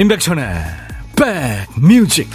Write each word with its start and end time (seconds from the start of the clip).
임백천의 0.00 0.46
백뮤직 1.14 2.26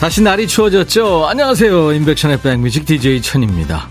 다시 0.00 0.22
날이 0.22 0.48
추워졌죠. 0.48 1.26
안녕하세요. 1.26 1.92
임백천의 1.92 2.40
백뮤직 2.40 2.86
DJ 2.86 3.20
천입니다. 3.20 3.86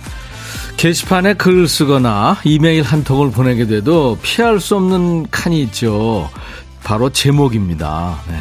게시판에 0.79 1.33
글을 1.33 1.67
쓰거나 1.67 2.37
이메일 2.45 2.83
한 2.83 3.03
통을 3.03 3.31
보내게 3.31 3.67
돼도 3.67 4.17
피할 4.21 4.61
수 4.61 4.77
없는 4.77 5.29
칸이 5.29 5.61
있죠. 5.63 6.29
바로 6.85 7.09
제목입니다. 7.09 8.17
네. 8.29 8.35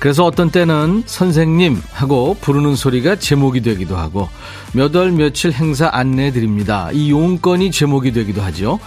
그래서 0.00 0.24
어떤 0.24 0.50
때는 0.50 1.04
선생님 1.06 1.80
하고 1.92 2.36
부르는 2.40 2.74
소리가 2.74 3.16
제목이 3.20 3.60
되기도 3.60 3.96
하고 3.96 4.28
몇 4.72 4.96
월 4.96 5.12
며칠 5.12 5.52
행사 5.52 5.88
안내해 5.92 6.32
드립니다. 6.32 6.90
이 6.92 7.12
용건이 7.12 7.70
제목이 7.70 8.10
되기도 8.10 8.42
하죠. 8.42 8.80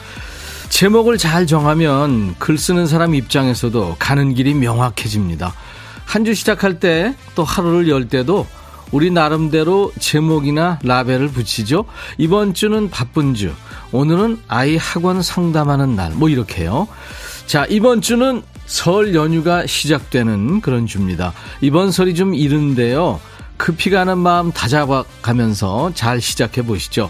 제목을 0.68 1.18
잘 1.18 1.48
정하면 1.48 2.36
글 2.38 2.58
쓰는 2.58 2.86
사람 2.86 3.16
입장에서도 3.16 3.96
가는 3.98 4.34
길이 4.34 4.54
명확해집니다. 4.54 5.54
한 6.06 6.26
주 6.26 6.34
시작할 6.34 6.82
때 6.82 7.16
또 7.34 7.46
하루를 7.46 7.88
열 7.88 8.10
때도 8.10 8.46
우리 8.92 9.12
나름대로 9.12 9.92
제목이나 10.00 10.80
라벨을 10.84 11.30
붙이죠. 11.30 11.86
이번 12.18 12.54
주는 12.54 12.90
바쁜 12.90 13.34
주, 13.34 13.54
오늘은 13.92 14.40
아이 14.48 14.78
학원 14.78 15.22
상담하는 15.22 15.96
날, 15.96 16.12
뭐 16.14 16.30
이렇게요. 16.30 16.88
자, 17.46 17.66
이번 17.70 18.02
주는 18.02 18.44
설 18.66 19.16
연휴가 19.16 19.66
시작되는 19.66 20.62
그런 20.62 20.86
주입니다. 20.86 21.34
이번 21.62 21.92
설이 21.92 22.16
좀 22.16 22.36
이른데요. 22.36 23.20
급히 23.58 23.90
가는 23.90 24.18
마음 24.18 24.52
다잡아가면서 24.52 25.92
잘 25.94 26.22
시작해 26.22 26.62
보시죠. 26.62 27.10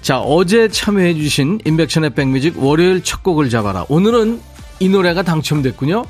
자, 0.00 0.20
어제 0.20 0.68
참여해주신 0.68 1.60
인백션의 1.64 2.10
백뮤직 2.10 2.62
월요일 2.62 3.02
첫 3.02 3.22
곡을 3.22 3.50
잡아라. 3.50 3.84
오늘은 3.88 4.40
이 4.78 4.88
노래가 4.88 5.22
당첨됐군요. 5.22 6.06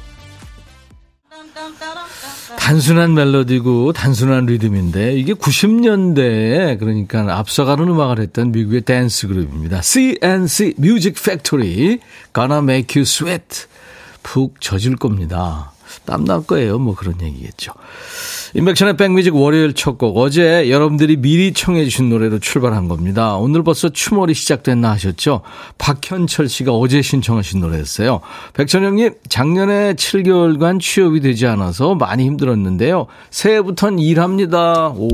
단순한 2.71 3.15
멜로디고 3.15 3.93
단순한 3.95 4.47
리듬인데 4.47 5.17
이게 5.17 5.33
90년대에 5.33 6.79
그러니까 6.79 7.37
앞서가는 7.37 7.89
음악을 7.89 8.21
했던 8.21 8.53
미국의 8.53 8.83
댄스 8.83 9.27
그룹입니다. 9.27 9.83
CNC 9.83 10.75
Music 10.79 11.17
Factory 11.19 11.99
Gonna 12.33 12.59
Make 12.59 13.01
You 13.01 13.03
Sweat 13.03 13.67
푹 14.23 14.61
젖을 14.61 14.95
겁니다. 14.95 15.70
땀날 16.05 16.43
거예요. 16.47 16.79
뭐 16.79 16.95
그런 16.95 17.21
얘기겠죠. 17.21 17.73
인백션의 18.55 18.97
백뮤직 18.97 19.35
월요일 19.35 19.75
첫 19.75 19.99
곡. 19.99 20.17
어제 20.19 20.71
여러분들이 20.71 21.17
미리 21.17 21.53
청해 21.53 21.85
주신 21.85 22.09
노래로 22.09 22.39
출발한 22.41 22.89
겁니다. 22.89 23.37
오늘 23.37 23.63
벌써 23.63 23.89
추월이 23.89 24.35
시작됐나 24.35 24.91
하셨죠? 24.93 25.43
박현철 25.79 26.49
씨가 26.49 26.73
어제 26.73 27.03
신청하신 27.03 27.61
노래였어요. 27.61 28.21
백천영님, 28.55 29.15
작년에 29.29 29.95
7개월간 29.95 30.81
취업이 30.81 31.21
되지 31.21 31.47
않아서 31.47 31.95
많이 31.95 32.25
힘들었는데요. 32.25 33.07
새해부턴 33.31 33.99
일합니다. 33.99 34.89
오. 34.89 35.09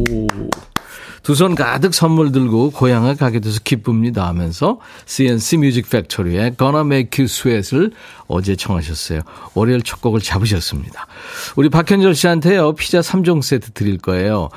두 1.26 1.34
손 1.34 1.56
가득 1.56 1.92
선물 1.92 2.30
들고 2.30 2.70
고향을 2.70 3.16
가게 3.16 3.40
돼서 3.40 3.58
기쁩니다 3.64 4.28
하면서 4.28 4.78
CNC 5.06 5.56
뮤직 5.56 5.90
팩토리의 5.90 6.54
Gonna 6.56 6.82
Make 6.82 7.24
You 7.24 7.28
Sweat을 7.28 7.90
어제 8.28 8.54
청하셨어요. 8.54 9.22
월요일 9.54 9.82
첫 9.82 10.00
곡을 10.00 10.20
잡으셨습니다. 10.20 11.08
우리 11.56 11.68
박현절 11.68 12.14
씨한테요 12.14 12.76
피자 12.76 13.00
3종 13.00 13.42
세트 13.42 13.72
드릴 13.72 13.98
거예요. 13.98 14.50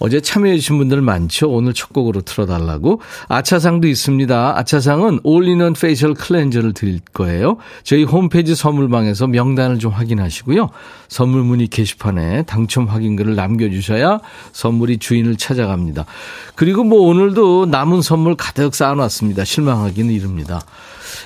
어제 0.00 0.20
참여해주신 0.20 0.78
분들 0.78 1.02
많죠? 1.02 1.50
오늘 1.50 1.74
첫 1.74 1.92
곡으로 1.92 2.22
틀어달라고. 2.22 3.02
아차상도 3.28 3.86
있습니다. 3.86 4.58
아차상은 4.58 5.20
올리는 5.22 5.72
facial 5.74 6.14
cleanser를 6.14 6.72
드릴 6.72 7.00
거예요. 7.12 7.58
저희 7.84 8.04
홈페이지 8.04 8.54
선물방에서 8.54 9.26
명단을 9.26 9.78
좀 9.78 9.92
확인하시고요. 9.92 10.70
선물 11.08 11.42
문의 11.42 11.68
게시판에 11.68 12.44
당첨 12.44 12.86
확인글을 12.86 13.34
남겨주셔야 13.36 14.20
선물이 14.52 14.98
주인을 14.98 15.36
찾아갑니다. 15.36 16.06
그리고 16.54 16.82
뭐 16.82 17.02
오늘도 17.02 17.66
남은 17.66 18.00
선물 18.00 18.36
가득 18.36 18.74
쌓아놨습니다. 18.74 19.44
실망하기는 19.44 20.12
이릅니다. 20.12 20.62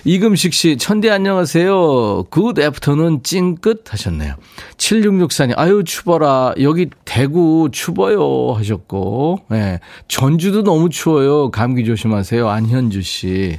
이금식 0.04 0.52
씨, 0.52 0.76
천디 0.76 1.10
안녕하세요. 1.10 2.24
Good 2.30 2.58
afternoon 2.58 3.22
찡긋 3.22 3.92
하셨네요. 3.92 4.34
7664님, 4.76 5.54
아유, 5.56 5.82
추워라. 5.84 6.52
여기 6.60 6.88
대구 7.04 7.68
추워요 7.72 8.52
하셨고, 8.54 9.40
예. 9.52 9.54
네, 9.54 9.80
전주도 10.08 10.62
너무 10.62 10.90
추워요. 10.90 11.50
감기 11.50 11.84
조심하세요. 11.84 12.48
안현주 12.48 13.02
씨. 13.02 13.58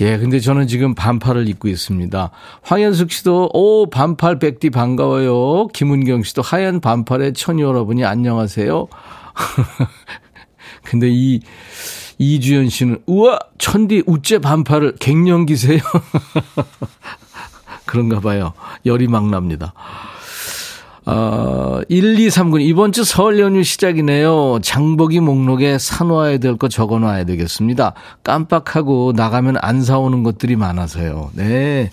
예, 0.00 0.18
근데 0.18 0.40
저는 0.40 0.66
지금 0.66 0.94
반팔을 0.94 1.48
입고 1.48 1.68
있습니다. 1.68 2.30
황현숙 2.62 3.10
씨도, 3.10 3.50
오, 3.54 3.88
반팔 3.88 4.38
백디 4.38 4.70
반가워요. 4.70 5.68
김은경 5.68 6.22
씨도 6.22 6.42
하얀 6.42 6.80
반팔의 6.80 7.32
천이 7.32 7.62
여러분이 7.62 8.04
안녕하세요. 8.04 8.88
근데 10.84 11.08
이, 11.10 11.40
이주연 12.18 12.68
씨는 12.68 12.98
우와 13.06 13.38
천디 13.58 14.04
우째 14.06 14.38
반팔을 14.38 14.96
갱년기세요. 14.98 15.80
그런가 17.84 18.20
봐요. 18.20 18.52
열이 18.84 19.06
막 19.08 19.28
납니다. 19.28 19.72
어, 21.08 21.80
1239 21.88 22.58
이번 22.60 22.90
주 22.90 23.04
설 23.04 23.38
연휴 23.38 23.62
시작이네요. 23.62 24.58
장보기 24.62 25.20
목록에 25.20 25.78
사놓아야 25.78 26.38
될 26.38 26.56
거 26.56 26.68
적어 26.68 26.98
놔야 26.98 27.24
되겠습니다. 27.24 27.94
깜빡하고 28.24 29.12
나가면 29.14 29.58
안 29.60 29.82
사오는 29.82 30.22
것들이 30.24 30.56
많아서요. 30.56 31.30
네. 31.34 31.92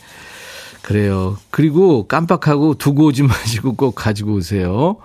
그래요. 0.82 1.38
그리고 1.52 2.08
깜빡하고 2.08 2.74
두고 2.76 3.06
오지 3.06 3.24
마시고 3.24 3.76
꼭 3.76 3.94
가지고 3.94 4.34
오세요. 4.34 4.98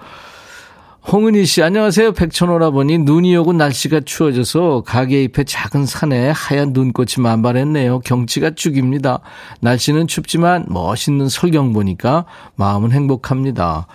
홍은희 1.10 1.46
씨, 1.46 1.62
안녕하세요. 1.62 2.12
백천오라버니 2.12 2.98
눈이 2.98 3.34
오고 3.38 3.54
날씨가 3.54 4.00
추워져서 4.04 4.82
가게 4.84 5.22
잎에 5.22 5.42
작은 5.44 5.86
산에 5.86 6.28
하얀 6.28 6.74
눈꽃이 6.74 7.14
만발했네요. 7.20 8.00
경치가 8.00 8.50
죽입니다. 8.50 9.20
날씨는 9.60 10.06
춥지만 10.06 10.66
멋있는 10.68 11.30
설경 11.30 11.72
보니까 11.72 12.26
마음은 12.56 12.92
행복합니다. 12.92 13.86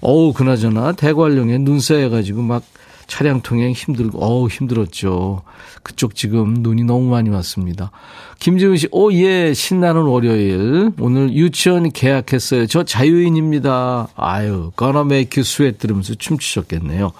어우, 0.00 0.32
그나저나 0.32 0.92
대관령에 0.92 1.58
눈 1.58 1.80
쌓여가지고 1.80 2.42
막 2.42 2.62
차량 3.10 3.40
통행 3.40 3.72
힘들고, 3.72 4.24
어우, 4.24 4.46
힘들었죠. 4.46 5.42
그쪽 5.82 6.14
지금 6.14 6.54
눈이 6.60 6.84
너무 6.84 7.10
많이 7.10 7.28
왔습니다. 7.28 7.90
김지훈 8.38 8.76
씨, 8.76 8.86
오, 8.92 9.12
예, 9.12 9.52
신나는 9.52 10.02
월요일. 10.02 10.92
오늘 11.00 11.32
유치원 11.32 11.90
계약했어요. 11.90 12.66
저 12.66 12.84
자유인입니다. 12.84 14.08
아유, 14.14 14.70
you 14.78 15.40
sweat 15.40 15.78
들으면서 15.78 16.14
춤추셨겠네요. 16.14 17.10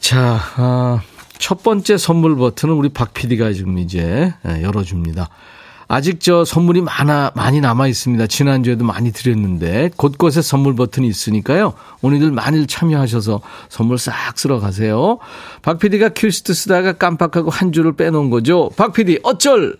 자, 0.00 0.40
아, 0.56 1.02
첫 1.36 1.62
번째 1.62 1.98
선물 1.98 2.34
버튼은 2.36 2.74
우리 2.74 2.88
박 2.88 3.12
PD가 3.12 3.52
지금 3.52 3.76
이제 3.78 4.32
예, 4.48 4.62
열어줍니다. 4.62 5.28
아직 5.90 6.20
저 6.20 6.44
선물이 6.44 6.82
많아, 6.82 7.32
많이 7.34 7.62
남아 7.62 7.86
있습니다. 7.86 8.26
지난주에도 8.26 8.84
많이 8.84 9.10
드렸는데, 9.10 9.90
곳곳에 9.96 10.42
선물 10.42 10.76
버튼이 10.76 11.08
있으니까요. 11.08 11.72
오늘들 12.02 12.30
많이 12.30 12.66
참여하셔서 12.66 13.40
선물 13.70 13.96
싹 13.96 14.14
쓸어 14.38 14.60
가세요. 14.60 15.18
박 15.62 15.78
PD가 15.78 16.10
큐시트 16.10 16.52
쓰다가 16.52 16.92
깜빡하고 16.92 17.50
한 17.50 17.72
줄을 17.72 17.96
빼놓은 17.96 18.28
거죠. 18.28 18.70
박 18.76 18.92
PD, 18.92 19.20
어쩔! 19.22 19.78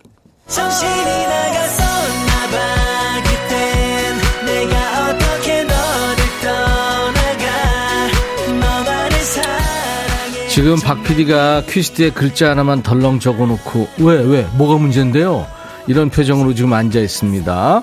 지금 10.49 10.77
박 10.77 11.03
PD가 11.05 11.63
퀴즈트에 11.69 12.11
글자 12.11 12.51
하나만 12.51 12.83
덜렁 12.83 13.21
적어놓고 13.21 13.89
왜 13.99 14.15
왜 14.25 14.43
뭐가 14.57 14.77
문제인데요? 14.79 15.47
이런 15.89 16.11
표정으로 16.11 16.55
지금 16.55 16.73
앉아 16.75 17.01
있습니다. 17.01 17.83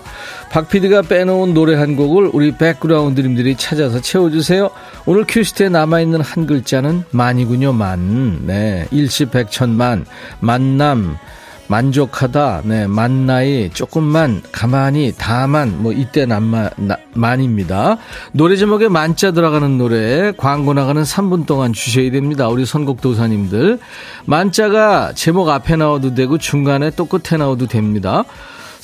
박 0.51 0.69
PD가 0.69 1.01
빼놓은 1.01 1.53
노래 1.53 1.75
한 1.75 1.95
곡을 1.95 2.29
우리 2.31 2.55
백그라운드님들이 2.55 3.57
찾아서 3.57 3.99
채워주세요. 3.99 4.69
오늘 5.05 5.25
큐시트에 5.27 5.69
남아있는 5.69 6.21
한 6.21 6.45
글자는 6.45 7.03
만이군요, 7.11 7.73
만. 7.73 8.45
네. 8.45 8.87
일시백천만. 8.91 10.05
만남. 10.39 11.17
만족하다, 11.67 12.61
네, 12.65 12.87
만나이, 12.87 13.71
조금만, 13.71 14.41
가만히, 14.51 15.13
다만, 15.17 15.81
뭐, 15.81 15.93
이때 15.93 16.25
남만, 16.25 16.69
만입니다. 17.13 17.97
노래 18.31 18.55
제목에 18.55 18.87
만자 18.87 19.31
들어가는 19.31 19.77
노래, 19.77 20.31
광고 20.37 20.73
나가는 20.73 21.01
3분 21.01 21.45
동안 21.45 21.73
주셔야 21.73 22.11
됩니다. 22.11 22.47
우리 22.49 22.65
선곡 22.65 23.01
도사님들. 23.01 23.79
만자가 24.25 25.13
제목 25.13 25.49
앞에 25.49 25.75
나와도 25.75 26.13
되고, 26.13 26.37
중간에 26.37 26.91
또 26.91 27.05
끝에 27.05 27.37
나와도 27.37 27.67
됩니다. 27.67 28.23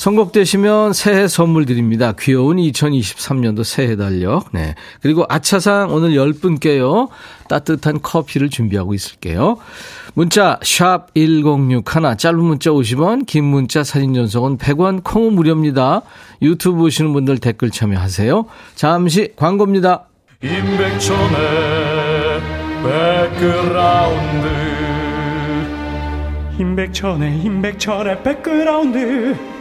선곡되시면 0.02 0.94
새해 0.94 1.28
선물 1.28 1.68
드립니다. 1.68 2.14
귀여운 2.20 2.58
2023년도 2.58 3.64
새해 3.64 3.96
달력. 3.96 4.46
네. 4.52 4.74
그리고 5.00 5.28
아차상 5.30 5.94
오늘 5.94 6.14
10분께요. 6.14 7.10
따뜻한 7.48 8.02
커피를 8.02 8.50
준비하고 8.50 8.96
있을게요. 8.96 9.58
문자 10.16 10.58
샵 10.64 11.14
1061, 11.14 12.18
짧은 12.18 12.40
문자 12.40 12.72
50원, 12.72 13.28
긴 13.28 13.44
문자 13.44 13.84
사진 13.84 14.16
전송은 14.16 14.58
100원, 14.58 15.04
콩은 15.04 15.34
무료입니다. 15.34 16.02
유튜브 16.42 16.80
보시는 16.80 17.14
분들 17.14 17.38
댓글 17.38 17.70
참여하세요. 17.70 18.46
잠시 18.74 19.34
광고입니다. 19.36 20.06
임백천의 20.42 22.42
백그라운드 22.82 24.48
임백천의 26.58 27.44
임백천의 27.44 28.24
백그라운드 28.24 29.61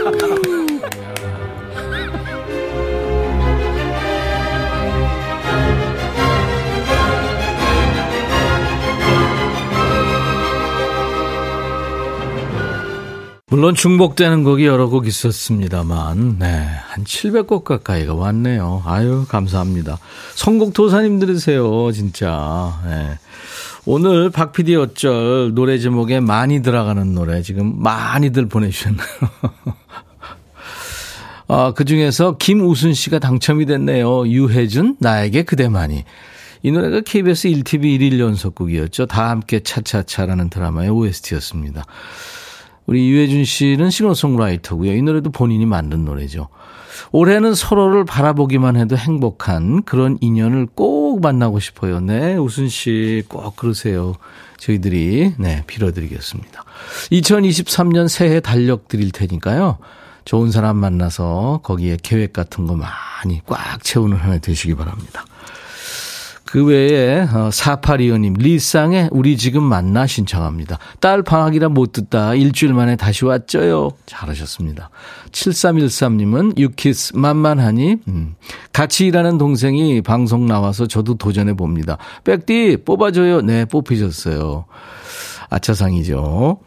물론 13.51 13.75
중복되는 13.75 14.45
곡이 14.45 14.65
여러 14.65 14.87
곡 14.87 15.07
있었습니다만, 15.07 16.37
네, 16.39 16.69
한 16.87 17.03
700곡 17.03 17.65
가까이가 17.65 18.13
왔네요. 18.13 18.81
아유, 18.85 19.25
감사합니다. 19.27 19.99
선곡 20.35 20.73
도사님 20.73 21.19
들으세요, 21.19 21.91
진짜. 21.91 22.79
네. 22.85 23.19
오늘 23.83 24.29
박 24.29 24.53
PD 24.53 24.77
어쩔 24.77 25.51
노래 25.53 25.79
제목에 25.79 26.21
많이 26.21 26.61
들어가는 26.61 27.13
노래 27.13 27.41
지금 27.41 27.75
많이들 27.77 28.47
보내주셨나요? 28.47 29.09
아, 31.49 31.73
그 31.75 31.83
중에서 31.83 32.37
김우순 32.37 32.93
씨가 32.93 33.19
당첨이 33.19 33.65
됐네요. 33.65 34.29
유혜준, 34.29 34.95
나에게 35.01 35.43
그대만이. 35.43 36.05
이 36.63 36.71
노래가 36.71 37.01
KBS 37.01 37.49
1TV 37.49 37.99
1일 37.99 38.19
연속곡이었죠. 38.19 39.07
다 39.07 39.29
함께 39.29 39.59
차차차라는 39.59 40.49
드라마의 40.49 40.89
OST였습니다. 40.89 41.83
우리 42.85 43.09
유해준 43.09 43.45
씨는 43.45 43.89
싱어송라이터고요. 43.89 44.93
이 44.93 45.01
노래도 45.01 45.29
본인이 45.31 45.65
만든 45.65 46.03
노래죠. 46.05 46.49
올해는 47.11 47.55
서로를 47.55 48.05
바라보기만 48.05 48.75
해도 48.77 48.95
행복한 48.97 49.83
그런 49.83 50.17
인연을 50.21 50.67
꼭 50.75 51.21
만나고 51.21 51.59
싶어요. 51.59 51.99
네, 51.99 52.35
우순 52.35 52.69
씨 52.69 53.23
꼭 53.27 53.55
그러세요. 53.55 54.15
저희들이 54.57 55.33
네, 55.37 55.63
빌어드리겠습니다. 55.67 56.63
2023년 57.11 58.07
새해 58.07 58.39
달력 58.39 58.87
드릴 58.87 59.11
테니까요. 59.11 59.77
좋은 60.25 60.51
사람 60.51 60.77
만나서 60.77 61.61
거기에 61.63 61.97
계획 62.01 62.31
같은 62.33 62.67
거 62.67 62.75
많이 62.75 63.41
꽉 63.45 63.83
채우는 63.83 64.17
한 64.17 64.33
해 64.33 64.39
되시기 64.39 64.75
바랍니다. 64.75 65.25
그 66.51 66.65
외에 66.65 67.25
4825님 67.27 68.31
어, 68.31 68.35
리쌍의 68.37 69.07
우리 69.13 69.37
지금 69.37 69.63
만나 69.63 70.05
신청합니다. 70.05 70.79
딸 70.99 71.23
방학이라 71.23 71.69
못 71.69 71.93
듣다 71.93 72.35
일주일 72.35 72.73
만에 72.73 72.97
다시 72.97 73.23
왔죠요. 73.23 73.91
잘하셨습니다. 74.05 74.89
7313님은 75.31 76.57
유키스 76.57 77.15
만만하니 77.15 77.95
음. 78.09 78.35
같이 78.73 79.05
일하는 79.05 79.37
동생이 79.37 80.01
방송 80.01 80.45
나와서 80.45 80.87
저도 80.87 81.15
도전해 81.15 81.53
봅니다. 81.53 81.97
백디 82.25 82.79
뽑아줘요. 82.83 83.43
네 83.43 83.63
뽑히셨어요. 83.63 84.65
아차상이죠. 85.49 86.59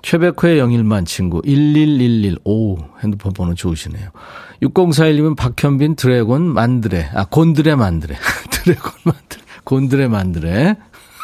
최백호의 0.00 0.58
영일만 0.58 1.04
친구 1.04 1.42
1111 1.44 2.38
오 2.44 2.78
핸드폰 3.02 3.34
번호 3.34 3.54
좋으시네요. 3.54 4.08
6041님은 4.62 5.36
박현빈 5.36 5.96
드래곤 5.96 6.42
만드레 6.42 7.10
아 7.12 7.26
곤드레 7.26 7.74
만드레 7.74 8.16
드래곤 8.66 8.92
만드레 9.04 9.42
곤드레 9.62 10.08
만드레 10.08 10.76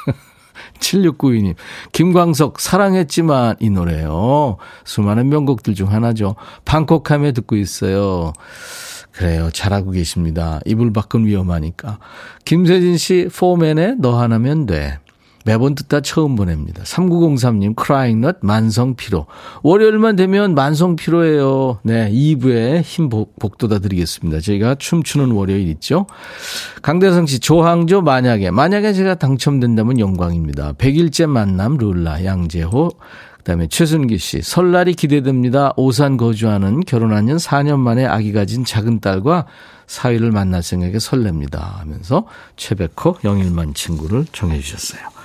7692님 0.79 1.55
김광석 1.91 2.61
사랑했지만 2.61 3.57
이 3.59 3.69
노래요. 3.71 4.59
수많은 4.85 5.29
명곡들 5.29 5.75
중 5.75 5.91
하나죠. 5.91 6.37
방콕함에 6.65 7.33
듣고 7.33 7.57
있어요. 7.57 8.33
그래요. 9.11 9.51
잘하고 9.53 9.91
계십니다. 9.91 10.61
이불 10.65 10.93
밖은 10.93 11.27
위험하니까. 11.27 11.99
김세진 12.45 12.97
씨 12.97 13.29
포맨에 13.37 13.97
너 13.99 14.19
하나면 14.21 14.67
돼. 14.67 14.99
매번 15.45 15.75
듣다 15.75 16.01
처음 16.01 16.37
보냅니다. 16.37 16.83
3903님, 16.85 17.75
크라잉넛 17.75 18.39
만성피로. 18.43 19.27
월요일만 19.63 20.17
되면 20.17 20.55
만성피로예요. 20.55 21.81
네, 21.83 22.11
2부에 22.11 22.83
힘 22.83 23.09
복, 23.09 23.39
복돋아 23.39 23.79
드리겠습니다. 23.79 24.41
저희가 24.41 24.77
춤추는 24.77 25.33
월요일 25.33 25.69
있죠? 25.69 26.07
강대성 26.83 27.27
씨, 27.27 27.41
조항조 27.41 28.03
만약에. 28.03 28.51
만약에 28.51 28.93
제가 28.93 29.17
당첨된다면 29.17 29.99
영광입니다. 29.99 30.75
100일째 30.75 31.27
만남 31.27 31.77
룰라, 31.77 32.25
양재호. 32.25 32.91
그 33.39 33.45
다음에 33.45 33.67
최순기 33.67 34.19
씨, 34.19 34.41
설날이 34.41 34.95
기대됩니다. 34.95 35.73
오산 35.77 36.17
거주하는 36.17 36.81
결혼한 36.81 37.27
년 37.27 37.39
4년 37.39 37.81
만에 37.81 38.07
아기 38.07 38.33
가진 38.33 38.65
작은 38.65 39.01
딸과 39.01 39.47
사위를 39.89 40.31
만날 40.31 40.63
생각에 40.63 40.93
설렙니다. 40.93 41.59
하면서 41.79 42.25
최백호 42.57 43.17
영일만 43.25 43.75
친구를 43.75 44.27
정해 44.33 44.61
주셨어요. 44.61 45.22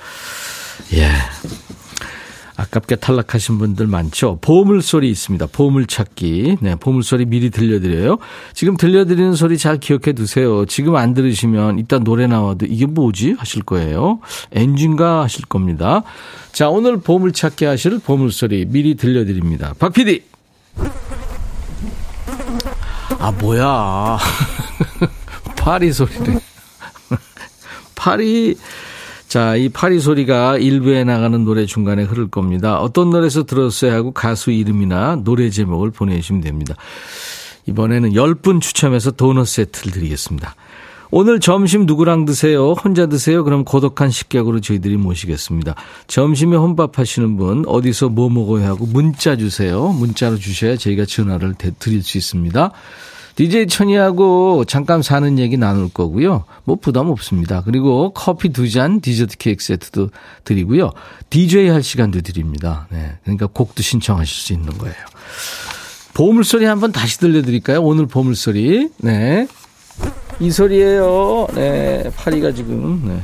예. 0.93 1.09
아깝게 2.57 2.95
탈락하신 2.95 3.59
분들 3.59 3.85
많죠. 3.85 4.39
보물소리 4.41 5.09
있습니다. 5.11 5.45
보물찾기. 5.51 6.57
네, 6.59 6.75
보물소리 6.75 7.25
미리 7.25 7.51
들려드려요. 7.51 8.17
지금 8.53 8.77
들려드리는 8.77 9.35
소리 9.35 9.59
잘 9.59 9.77
기억해 9.77 10.13
두세요. 10.13 10.65
지금 10.65 10.95
안 10.95 11.13
들으시면 11.13 11.77
이따 11.77 11.99
노래 11.99 12.25
나와도 12.25 12.65
이게 12.65 12.87
뭐지? 12.87 13.35
하실 13.37 13.61
거예요. 13.61 14.19
엔진가 14.51 15.21
하실 15.21 15.45
겁니다. 15.45 16.01
자, 16.51 16.69
오늘 16.69 16.97
보물찾기 16.97 17.65
하실 17.65 17.99
보물소리 17.99 18.65
미리 18.65 18.95
들려드립니다. 18.95 19.75
박 19.77 19.93
PD! 19.93 20.23
아, 23.19 23.31
뭐야. 23.31 24.17
파리 25.57 25.93
소리를. 25.93 26.39
파리, 27.95 28.55
자, 29.27 29.57
이 29.57 29.67
파리 29.67 29.99
소리가 29.99 30.57
일부에 30.57 31.03
나가는 31.03 31.43
노래 31.43 31.65
중간에 31.65 32.03
흐를 32.03 32.29
겁니다. 32.29 32.79
어떤 32.79 33.09
노래에서 33.09 33.43
들었어야 33.43 33.93
하고 33.93 34.11
가수 34.11 34.51
이름이나 34.51 35.17
노래 35.23 35.49
제목을 35.49 35.91
보내주시면 35.91 36.41
됩니다. 36.41 36.75
이번에는 37.65 38.13
10분 38.13 38.61
추첨해서 38.61 39.11
도넛 39.11 39.45
세트를 39.45 39.91
드리겠습니다. 39.91 40.55
오늘 41.11 41.39
점심 41.39 41.85
누구랑 41.85 42.25
드세요? 42.25 42.71
혼자 42.71 43.07
드세요? 43.07 43.43
그럼 43.43 43.63
고독한 43.65 44.09
식객으로 44.09 44.61
저희들이 44.61 44.95
모시겠습니다. 44.97 45.75
점심에 46.07 46.55
혼밥 46.55 46.97
하시는 46.97 47.35
분 47.37 47.63
어디서 47.65 48.09
뭐 48.09 48.29
먹어야 48.29 48.67
하고 48.67 48.85
문자 48.85 49.35
주세요. 49.35 49.87
문자로 49.89 50.37
주셔야 50.37 50.77
저희가 50.77 51.05
전화를 51.05 51.55
드릴 51.79 52.03
수 52.03 52.17
있습니다. 52.17 52.71
DJ 53.37 53.67
천이하고 53.67 54.65
잠깐 54.65 55.03
사는 55.03 55.37
얘기 55.37 55.57
나눌 55.57 55.89
거고요. 55.89 56.45
뭐 56.63 56.75
부담 56.75 57.11
없습니다. 57.11 57.61
그리고 57.61 58.11
커피 58.11 58.49
두 58.49 58.67
잔, 58.67 58.99
디저트 58.99 59.37
케이크 59.37 59.63
세트도 59.63 60.09
드리고요. 60.43 60.91
DJ 61.29 61.67
할 61.67 61.83
시간도 61.83 62.21
드립니다. 62.21 62.87
네. 62.89 63.11
그러니까 63.21 63.45
곡도 63.45 63.83
신청하실 63.83 64.35
수 64.35 64.53
있는 64.53 64.75
거예요. 64.79 64.95
보물소리 66.15 66.65
한번 66.65 66.91
다시 66.91 67.19
들려드릴까요? 67.19 67.79
오늘 67.83 68.07
보물소리. 68.07 68.89
네. 68.97 69.47
이 70.39 70.49
소리예요. 70.49 71.47
네. 71.53 72.09
파리가 72.15 72.53
지금, 72.53 73.03
네. 73.05 73.21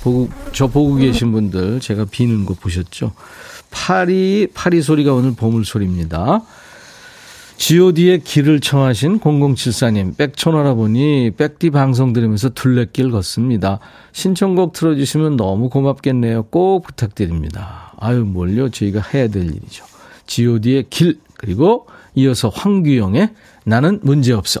보고, 0.00 0.30
저 0.52 0.68
보고 0.68 0.94
계신 0.94 1.32
분들 1.32 1.80
제가 1.80 2.06
비는 2.06 2.46
거 2.46 2.54
보셨죠? 2.54 3.12
파리, 3.70 4.48
파리 4.54 4.80
소리가 4.80 5.12
오늘 5.12 5.34
보물소리입니다. 5.34 6.40
God의 7.58 8.20
길을 8.20 8.60
청하신 8.60 9.20
0074님, 9.20 10.16
백촌할아보니 10.16 11.32
백디 11.36 11.70
방송 11.70 12.12
들으면서 12.12 12.50
둘레길 12.50 13.10
걷습니다. 13.10 13.80
신청곡 14.12 14.72
틀어주시면 14.72 15.36
너무 15.36 15.68
고맙겠네요. 15.70 16.44
꼭 16.44 16.82
부탁드립니다. 16.82 17.92
아유, 17.98 18.24
뭘요? 18.24 18.68
저희가 18.68 19.00
해야 19.14 19.28
될 19.28 19.44
일이죠. 19.44 19.84
god의 20.26 20.86
길, 20.90 21.18
그리고 21.38 21.86
이어서 22.14 22.48
황규영의 22.48 23.30
나는 23.64 24.00
문제없어. 24.02 24.60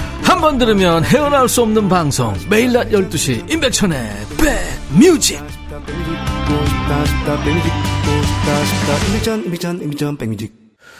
한 0.31 0.39
번 0.39 0.57
들으면 0.57 1.03
헤어나올 1.03 1.49
수 1.49 1.61
없는 1.61 1.89
방송 1.89 2.33
매일 2.49 2.71
낮 2.71 2.89
12시 2.89 3.51
임백천의 3.51 4.09
백뮤직 4.37 5.39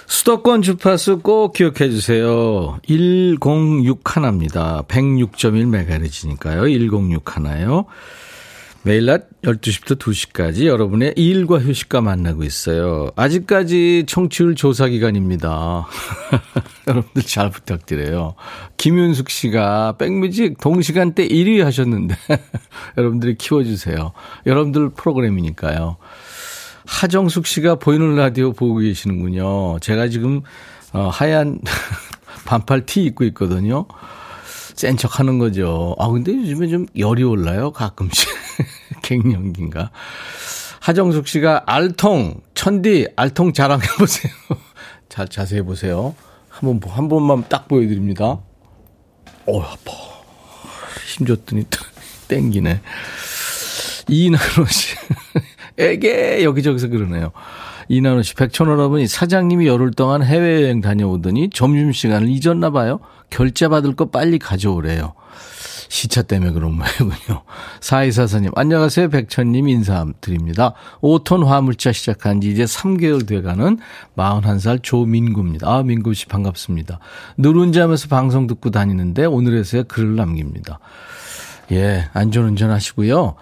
수도권 0.08 0.62
주파수 0.64 1.20
꼭 1.20 1.54
기억해 1.54 1.90
주세요. 1.90 2.78
106 2.86 4.02
하나입니다. 4.18 4.84
106.1MHz니까요. 4.90 6.64
106 6.66 7.36
하나요. 7.38 7.86
매일 8.84 9.06
낮 9.06 9.30
12시부터 9.44 10.00
2시까지 10.00 10.66
여러분의 10.66 11.14
일과 11.16 11.60
휴식과 11.60 12.02
만나고 12.02 12.44
있어요. 12.44 13.12
아직까지 13.16 14.06
청취율 14.08 14.56
조사 14.56 14.88
기간입니다. 14.88 15.86
여러분들 16.88 17.22
잘 17.22 17.52
부탁드려요. 17.52 18.34
김윤숙 18.78 19.30
씨가 19.30 19.98
백뮤직 19.98 20.60
동시간대 20.60 21.28
1위 21.28 21.64
하셨는데 21.64 22.16
여러분들이 22.98 23.36
키워주세요. 23.36 24.14
여러분들 24.48 24.90
프로그램이니까요. 24.90 25.98
하정숙 26.88 27.46
씨가 27.46 27.76
보이는 27.76 28.16
라디오 28.16 28.52
보고 28.52 28.78
계시는군요. 28.78 29.78
제가 29.80 30.08
지금 30.08 30.42
어, 30.92 31.08
하얀 31.10 31.60
반팔 32.46 32.88
티 32.88 33.04
입고 33.04 33.26
있거든요. 33.26 33.86
센 34.74 34.98
척 34.98 35.20
하는 35.20 35.38
거죠. 35.38 35.96
아, 36.00 36.08
근데 36.10 36.34
요즘에 36.34 36.68
좀 36.68 36.88
열이 36.98 37.22
올라요, 37.24 37.72
가끔씩. 37.72 38.41
갱년기인가. 39.12 39.92
하정숙 40.80 41.28
씨가 41.28 41.64
알통, 41.68 42.42
천디, 42.56 43.10
알통 43.16 43.54
자랑해보세요. 43.54 44.34
자, 45.10 45.26
자세히 45.26 45.62
보세요. 45.62 46.16
한 46.50 46.80
번, 46.80 46.92
한 46.92 47.10
번만 47.10 47.44
딱 47.50 47.68
보여드립니다. 47.68 48.40
어, 49.46 49.62
아파. 49.62 49.92
힘 51.18 51.28
줬더니 51.28 51.66
땡기네. 52.28 52.82
이나노 54.08 54.66
씨. 54.68 54.96
에게, 55.78 56.44
여기저기서 56.44 56.88
그러네요. 56.88 57.32
이나노 57.90 58.22
씨, 58.24 58.34
백천오라버니 58.36 59.08
사장님이 59.08 59.68
열흘 59.68 59.92
동안 59.92 60.24
해외여행 60.24 60.82
다녀오더니 60.82 61.50
점심시간을 61.52 62.28
잊었나 62.30 62.70
봐요. 62.70 63.00
결제 63.30 63.68
받을 63.68 63.96
거 63.96 64.10
빨리 64.10 64.40
가져오래요. 64.40 65.14
시차 65.92 66.22
때문에 66.22 66.54
그런 66.54 66.76
모양이군요. 66.76 67.44
사이사사님, 67.82 68.52
안녕하세요. 68.56 69.10
백천님 69.10 69.68
인사드립니다. 69.68 70.74
5톤 71.02 71.44
화물차 71.44 71.92
시작한 71.92 72.40
지 72.40 72.50
이제 72.50 72.64
3개월 72.64 73.28
돼가는 73.28 73.78
41살 74.16 74.82
조민구입니다. 74.84 75.70
아, 75.70 75.84
민구 75.84 76.14
씨 76.14 76.28
반갑습니다. 76.28 77.00
누른 77.38 77.74
잠에서 77.74 78.08
방송 78.08 78.48
듣고 78.48 78.72
다니는데 78.72 79.26
오늘에서야 79.26 79.84
글을 79.84 80.16
남깁니다. 80.16 80.80
예, 81.74 82.08
안전운전 82.14 82.72
하시고요. 82.72 83.36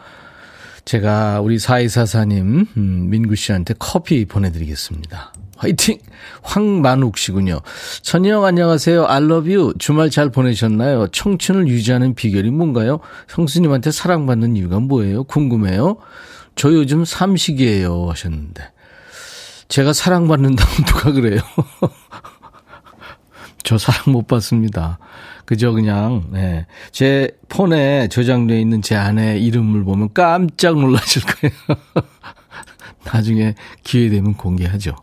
제가 0.85 1.41
우리 1.41 1.59
사이사사님, 1.59 2.65
음, 2.75 3.09
민구 3.11 3.35
씨한테 3.35 3.75
커피 3.77 4.25
보내드리겠습니다. 4.25 5.33
화이팅! 5.59 5.97
황만욱 6.41 7.17
씨군요. 7.17 7.59
천희영 8.01 8.45
안녕하세요. 8.45 9.05
알러뷰. 9.05 9.73
주말 9.77 10.09
잘 10.09 10.29
보내셨나요? 10.29 11.07
청춘을 11.07 11.67
유지하는 11.67 12.15
비결이 12.15 12.49
뭔가요? 12.49 13.01
형수님한테 13.27 13.91
사랑받는 13.91 14.55
이유가 14.55 14.79
뭐예요? 14.79 15.25
궁금해요. 15.25 15.97
저 16.55 16.71
요즘 16.71 17.03
삼식이에요. 17.03 18.07
하셨는데. 18.09 18.71
제가 19.67 19.91
사랑받는다면 19.91 20.75
누가 20.87 21.11
그래요? 21.11 21.41
저 23.63 23.77
사랑 23.77 24.13
못 24.13 24.27
받습니다. 24.27 24.97
그저 25.43 25.73
그냥, 25.73 26.27
네. 26.31 26.67
제 26.93 27.31
폰에 27.49 28.07
저장되어 28.07 28.57
있는 28.57 28.81
제 28.81 28.95
아내 28.95 29.37
이름을 29.37 29.83
보면 29.83 30.13
깜짝 30.13 30.79
놀라실 30.79 31.23
거예요. 31.23 31.53
나중에 33.11 33.55
기회 33.83 34.09
되면 34.09 34.35
공개하죠. 34.35 34.95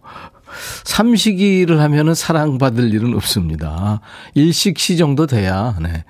삼식이를 0.84 1.80
하면은 1.80 2.14
사랑받을 2.14 2.92
일은 2.94 3.14
없습니다. 3.14 4.00
일식시 4.34 4.96
정도 4.96 5.26
돼야, 5.26 5.76
네. 5.80 6.04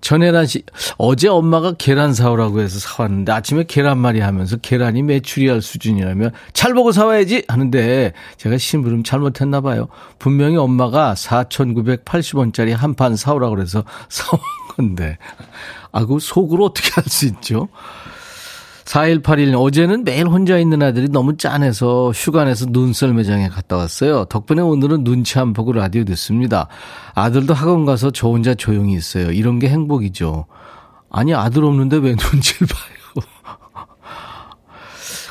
전혜란 0.00 0.46
씨, 0.46 0.62
어제 0.96 1.28
엄마가 1.28 1.74
계란 1.76 2.14
사오라고 2.14 2.60
해서 2.60 2.78
사왔는데 2.78 3.32
아침에 3.32 3.64
계란말이 3.68 4.20
하면서 4.20 4.56
계란이 4.56 5.02
매출이 5.02 5.46
할 5.48 5.60
수준이라면 5.60 6.30
잘 6.54 6.72
보고 6.72 6.90
사와야지 6.90 7.44
하는데 7.48 8.14
제가 8.38 8.56
심부름 8.56 9.02
잘못했나 9.02 9.60
봐요. 9.60 9.88
분명히 10.18 10.56
엄마가 10.56 11.12
4,980원짜리 11.14 12.70
한 12.74 12.94
판 12.94 13.14
사오라고 13.14 13.54
그래서 13.56 13.84
사온 14.08 14.40
건데. 14.74 15.18
아, 15.92 16.06
그 16.06 16.18
속으로 16.18 16.64
어떻게 16.66 16.90
할 16.92 17.04
수 17.06 17.26
있죠? 17.26 17.68
4181님, 18.90 19.54
어제는 19.54 20.02
매일 20.02 20.26
혼자 20.26 20.58
있는 20.58 20.82
아들이 20.82 21.08
너무 21.08 21.36
짠해서 21.36 22.10
휴가 22.10 22.44
내서 22.44 22.66
눈썰 22.68 23.14
매장에 23.14 23.48
갔다 23.48 23.76
왔어요. 23.76 24.24
덕분에 24.24 24.62
오늘은 24.62 25.04
눈치 25.04 25.38
안 25.38 25.52
보고 25.52 25.72
라디오 25.72 26.02
듣습니다. 26.04 26.66
아들도 27.14 27.54
학원 27.54 27.84
가서 27.84 28.10
저 28.10 28.28
혼자 28.28 28.54
조용히 28.54 28.94
있어요. 28.94 29.30
이런 29.30 29.60
게 29.60 29.68
행복이죠. 29.68 30.46
아니, 31.08 31.32
아들 31.32 31.64
없는데 31.64 31.98
왜 31.98 32.16
눈치를 32.16 32.66
봐요? 32.66 33.24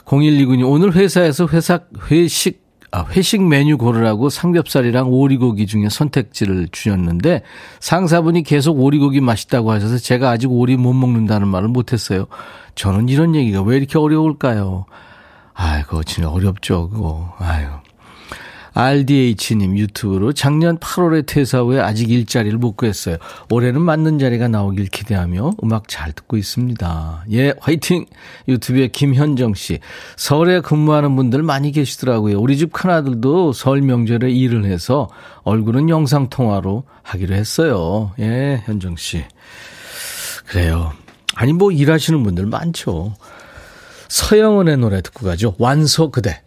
0129님, 0.05 0.69
오늘 0.69 0.93
회사에서 0.95 1.45
회사, 1.47 1.81
회식, 2.09 2.68
아, 2.91 3.05
회식 3.11 3.43
메뉴 3.47 3.77
고르라고 3.77 4.29
삼겹살이랑 4.29 5.11
오리고기 5.11 5.67
중에 5.67 5.89
선택지를 5.89 6.69
주셨는데 6.71 7.43
상사분이 7.79 8.43
계속 8.43 8.79
오리고기 8.79 9.21
맛있다고 9.21 9.71
하셔서 9.71 9.97
제가 9.97 10.31
아직 10.31 10.51
오리 10.51 10.75
못 10.75 10.93
먹는다는 10.93 11.47
말을 11.47 11.67
못했어요. 11.67 12.25
저는 12.75 13.09
이런 13.09 13.35
얘기가 13.35 13.61
왜 13.61 13.77
이렇게 13.77 13.99
어려울까요? 13.99 14.85
아이고, 15.53 16.03
진짜 16.03 16.29
어렵죠, 16.29 16.89
그거. 16.89 17.35
아유. 17.37 17.67
RDH님 18.79 19.77
유튜브로 19.77 20.31
작년 20.31 20.77
8월에 20.77 21.25
퇴사 21.25 21.59
후에 21.63 21.81
아직 21.81 22.09
일자리를 22.09 22.57
못 22.57 22.77
구했어요. 22.77 23.17
올해는 23.49 23.81
맞는 23.81 24.19
자리가 24.19 24.47
나오길 24.47 24.85
기대하며 24.85 25.51
음악 25.65 25.89
잘 25.89 26.13
듣고 26.13 26.37
있습니다. 26.37 27.25
예, 27.33 27.53
화이팅! 27.59 28.05
유튜브에 28.47 28.87
김현정 28.87 29.53
씨. 29.53 29.79
서울에 30.15 30.61
근무하는 30.61 31.17
분들 31.17 31.43
많이 31.43 31.73
계시더라고요. 31.73 32.39
우리 32.39 32.57
집 32.57 32.71
큰아들도 32.71 33.51
설 33.51 33.81
명절에 33.81 34.31
일을 34.31 34.63
해서 34.63 35.09
얼굴은 35.43 35.89
영상통화로 35.89 36.83
하기로 37.03 37.35
했어요. 37.35 38.13
예, 38.19 38.63
현정 38.65 38.95
씨. 38.95 39.25
그래요. 40.45 40.93
아니, 41.35 41.51
뭐 41.51 41.73
일하시는 41.73 42.23
분들 42.23 42.45
많죠. 42.45 43.13
서영은의 44.07 44.77
노래 44.77 45.01
듣고 45.01 45.25
가죠. 45.25 45.55
완소 45.57 46.11
그대. 46.11 46.41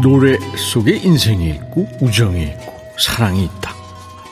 노래 0.00 0.38
속에 0.56 0.96
인생이 0.96 1.50
있고 1.50 1.88
우정이 2.00 2.42
있고 2.44 2.72
사랑이 2.98 3.44
있다. 3.44 3.74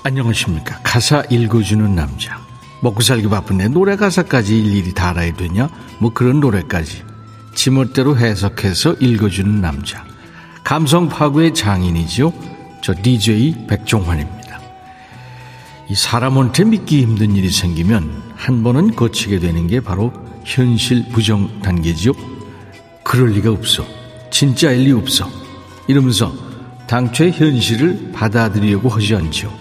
안녕하십니까. 0.04 0.78
가사 0.85 1.25
읽어주는 1.28 1.92
남자. 1.92 2.38
먹고 2.82 3.02
살기 3.02 3.28
바쁜데 3.28 3.68
노래 3.68 3.96
가사까지 3.96 4.56
일일이 4.56 4.94
다 4.94 5.08
알아야 5.11 5.32
되냐? 5.35 5.68
뭐 5.99 6.12
그런 6.12 6.38
노래까지. 6.38 7.02
지멋대로 7.56 8.16
해석해서 8.16 8.94
읽어주는 9.00 9.61
남자. 9.61 10.04
감성 10.62 11.08
파괴의 11.08 11.52
장인이죠. 11.54 12.32
저 12.80 12.94
DJ 13.02 13.66
백종환입니다. 13.66 14.61
이 15.88 15.94
사람한테 15.96 16.64
믿기 16.64 17.02
힘든 17.02 17.35
일이 17.35 17.50
생기면 17.50 18.23
한 18.37 18.62
번은 18.62 18.94
거치게 18.94 19.40
되는 19.40 19.66
게 19.66 19.80
바로 19.80 20.12
현실 20.44 21.08
부정 21.08 21.61
단계지요. 21.61 22.12
그럴 23.02 23.30
리가 23.30 23.50
없어. 23.50 23.85
진짜일 24.30 24.85
리 24.85 24.92
없어. 24.92 25.45
이러면서 25.86 26.34
당초의 26.86 27.32
현실을 27.32 28.12
받아들이려고 28.12 28.88
하지 28.88 29.14
않죠. 29.14 29.52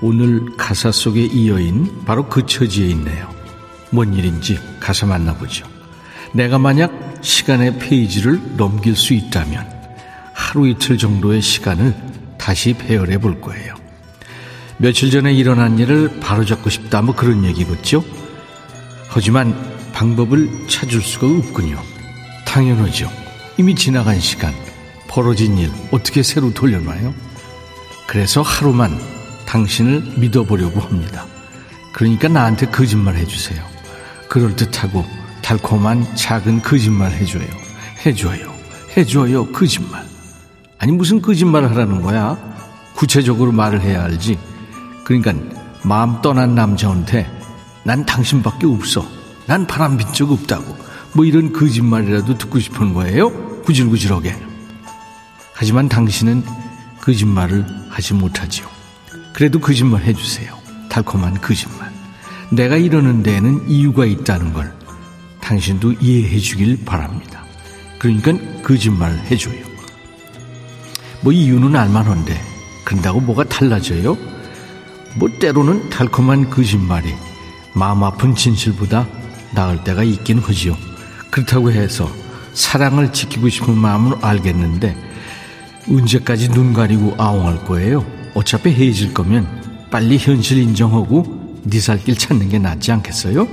오늘 0.00 0.56
가사 0.56 0.90
속에 0.90 1.22
이 1.22 1.48
여인 1.48 2.04
바로 2.04 2.28
그 2.28 2.46
처지에 2.46 2.88
있네요. 2.88 3.32
뭔 3.90 4.12
일인지 4.14 4.58
가사 4.80 5.06
만나보죠. 5.06 5.66
내가 6.32 6.58
만약 6.58 6.92
시간의 7.20 7.78
페이지를 7.78 8.40
넘길 8.56 8.96
수 8.96 9.14
있다면 9.14 9.66
하루 10.34 10.68
이틀 10.68 10.98
정도의 10.98 11.40
시간을 11.40 11.94
다시 12.36 12.74
배열해 12.74 13.18
볼 13.18 13.40
거예요. 13.40 13.74
며칠 14.76 15.10
전에 15.10 15.32
일어난 15.32 15.78
일을 15.78 16.20
바로잡고 16.20 16.68
싶다 16.68 17.00
뭐 17.00 17.14
그런 17.14 17.44
얘기겠죠. 17.44 18.04
하지만 19.08 19.54
방법을 19.92 20.66
찾을 20.68 21.00
수가 21.00 21.28
없군요. 21.28 21.80
당연하죠. 22.44 23.08
이미 23.56 23.74
지나간 23.74 24.18
시간, 24.18 24.52
벌어진 25.14 25.56
일 25.58 25.70
어떻게 25.92 26.24
새로 26.24 26.52
돌려놔요? 26.52 27.14
그래서 28.08 28.42
하루만 28.42 28.98
당신을 29.46 30.14
믿어보려고 30.16 30.80
합니다. 30.80 31.24
그러니까 31.92 32.26
나한테 32.26 32.66
거짓말 32.66 33.14
해주세요. 33.14 33.62
그럴듯하고 34.28 35.06
달콤한 35.40 36.16
작은 36.16 36.62
거짓말 36.62 37.12
해줘요. 37.12 37.46
해줘요. 38.04 38.52
해줘요. 38.96 39.52
거짓말. 39.52 40.04
아니 40.78 40.90
무슨 40.90 41.22
거짓말을 41.22 41.70
하라는 41.70 42.02
거야? 42.02 42.36
구체적으로 42.96 43.52
말을 43.52 43.82
해야 43.82 44.02
알지. 44.02 44.36
그러니까 45.04 45.32
마음 45.84 46.20
떠난 46.22 46.56
남자한테 46.56 47.30
난 47.84 48.04
당신밖에 48.04 48.66
없어. 48.66 49.06
난 49.46 49.68
바람 49.68 49.96
빈 49.96 50.12
적 50.12 50.32
없다고. 50.32 50.76
뭐 51.12 51.24
이런 51.24 51.52
거짓말이라도 51.52 52.36
듣고 52.36 52.58
싶은 52.58 52.94
거예요? 52.94 53.30
구질구질하게. 53.62 54.43
하지만 55.54 55.88
당신은 55.88 56.44
거짓말을 57.00 57.64
하지 57.88 58.12
못하지요. 58.12 58.66
그래도 59.32 59.60
거짓말 59.60 60.02
해주세요. 60.02 60.52
달콤한 60.90 61.40
거짓말. 61.40 61.92
내가 62.50 62.76
이러는 62.76 63.22
데에는 63.22 63.68
이유가 63.68 64.04
있다는 64.04 64.52
걸 64.52 64.74
당신도 65.40 65.92
이해해 66.00 66.38
주길 66.38 66.84
바랍니다. 66.84 67.44
그러니까 67.98 68.32
거짓말 68.62 69.16
해줘요. 69.30 69.64
뭐 71.22 71.32
이유는 71.32 71.74
알만한데 71.76 72.38
그런다고 72.84 73.20
뭐가 73.20 73.44
달라져요? 73.44 74.16
뭐 75.16 75.28
때로는 75.40 75.88
달콤한 75.88 76.50
거짓말이 76.50 77.14
마음 77.74 78.02
아픈 78.02 78.34
진실보다 78.34 79.06
나을 79.52 79.82
때가 79.84 80.02
있긴 80.02 80.40
하지요. 80.40 80.76
그렇다고 81.30 81.70
해서 81.70 82.10
사랑을 82.54 83.12
지키고 83.12 83.48
싶은 83.48 83.76
마음은 83.76 84.18
알겠는데 84.22 85.13
언제까지 85.88 86.48
눈 86.48 86.72
가리고 86.72 87.14
아웅할 87.18 87.64
거예요? 87.64 88.04
어차피 88.34 88.70
헤어질 88.70 89.14
거면 89.14 89.46
빨리 89.90 90.18
현실 90.18 90.58
인정하고 90.58 91.60
네 91.64 91.77
살길 91.77 92.16
찾는 92.16 92.48
게 92.48 92.58
낫지 92.58 92.92
않겠어요? 92.92 93.46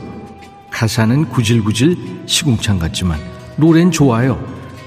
가사는 0.71 1.29
구질구질 1.29 2.23
시궁창 2.25 2.79
같지만 2.79 3.19
노래는 3.57 3.91
좋아요. 3.91 4.43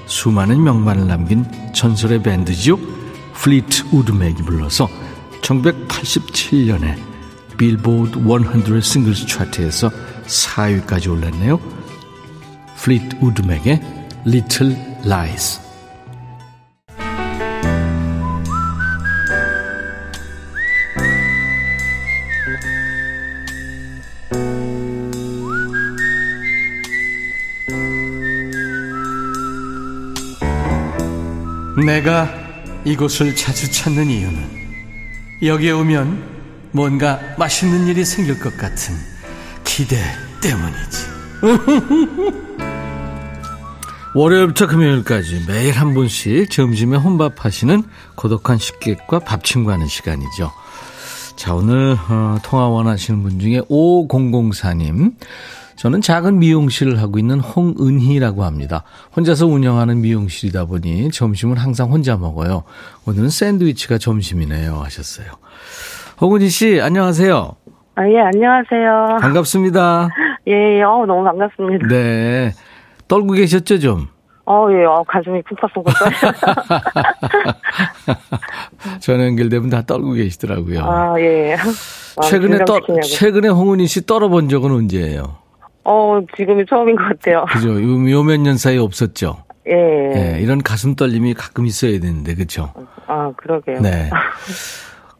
수많은 0.07 0.63
명반을 0.63 1.07
남긴 1.07 1.45
전설의 1.73 2.23
밴드지요. 2.23 2.77
Fleetwood 3.33 3.85
Mac이 3.91 4.43
불러서 4.43 4.89
1987년에 5.41 6.97
빌보드 7.57 8.19
100 8.19 8.83
싱글스 8.83 9.27
차트에서 9.27 9.89
4위까지 10.25 11.09
올랐네요. 11.09 11.59
플리트 12.77 13.17
우드맥의 13.21 13.81
Little 14.25 14.75
Lies. 15.05 15.64
내가 31.85 32.27
이곳을 32.83 33.35
자주 33.35 33.71
찾는 33.71 34.09
이유는 34.09 34.55
여기에 35.43 35.71
오면 35.71 36.35
뭔가 36.71 37.19
맛있는 37.37 37.87
일이 37.87 38.03
생길 38.03 38.39
것 38.39 38.57
같은 38.57 38.95
기대 39.63 39.97
때문이지. 40.41 41.05
월요일부터 44.15 44.67
금요일까지 44.67 45.43
매일 45.47 45.73
한 45.73 45.93
분씩 45.93 46.49
점심에 46.49 46.97
혼밥 46.97 47.45
하시는 47.45 47.83
고독한 48.15 48.57
식객과 48.57 49.19
밥 49.19 49.43
친구하는 49.43 49.87
시간이죠. 49.87 50.51
자, 51.35 51.53
오늘 51.53 51.97
어, 52.09 52.39
통화 52.41 52.67
원하시는 52.67 53.21
분 53.21 53.39
중에 53.39 53.59
5004님. 53.69 55.13
저는 55.75 56.01
작은 56.01 56.39
미용실을 56.39 57.01
하고 57.01 57.19
있는 57.19 57.39
홍은희라고 57.39 58.43
합니다. 58.43 58.83
혼자서 59.15 59.45
운영하는 59.47 60.01
미용실이다 60.01 60.65
보니 60.65 61.11
점심은 61.11 61.57
항상 61.57 61.91
혼자 61.91 62.15
먹어요. 62.17 62.63
오늘은 63.05 63.29
샌드위치가 63.29 63.97
점심이네요. 63.97 64.73
하셨어요. 64.75 65.27
홍은희 66.21 66.47
씨, 66.49 66.79
안녕하세요. 66.81 67.55
아, 67.95 68.09
예, 68.09 68.19
안녕하세요. 68.19 69.17
반갑습니다. 69.21 70.09
예, 70.47 70.77
예, 70.77 70.81
어, 70.81 71.05
너무 71.05 71.23
반갑습니다. 71.23 71.87
네. 71.87 72.51
떨고 73.07 73.33
계셨죠, 73.33 73.79
좀? 73.79 74.07
어, 74.45 74.67
예, 74.71 74.85
어, 74.85 75.03
가슴이 75.07 75.41
쿵쾅쿵쾅 75.41 75.93
떨려. 75.93 76.15
전화 78.99 79.25
연결되면 79.25 79.69
다 79.69 79.81
떨고 79.81 80.13
계시더라고요. 80.13 80.81
아, 80.83 81.19
예. 81.19 81.55
아, 82.17 82.21
최근에 82.21 82.63
떨. 82.65 82.81
최근에 83.03 83.49
홍은희 83.49 83.87
씨 83.87 84.05
떨어본 84.05 84.47
적은 84.49 84.71
언제예요? 84.71 85.37
어, 85.85 86.19
지금이 86.35 86.65
처음인 86.67 86.95
것 86.95 87.03
같아요. 87.09 87.45
그죠? 87.49 87.69
요 87.69 88.23
몇 88.23 88.37
년 88.39 88.57
사이 88.57 88.77
없었죠? 88.77 89.37
예. 89.67 89.73
예, 90.35 90.39
이런 90.41 90.61
가슴 90.61 90.95
떨림이 90.95 91.33
가끔 91.33 91.65
있어야 91.65 91.99
되는데, 91.99 92.35
그죠? 92.35 92.71
아, 93.07 93.31
그러게요. 93.37 93.79
네. 93.81 94.09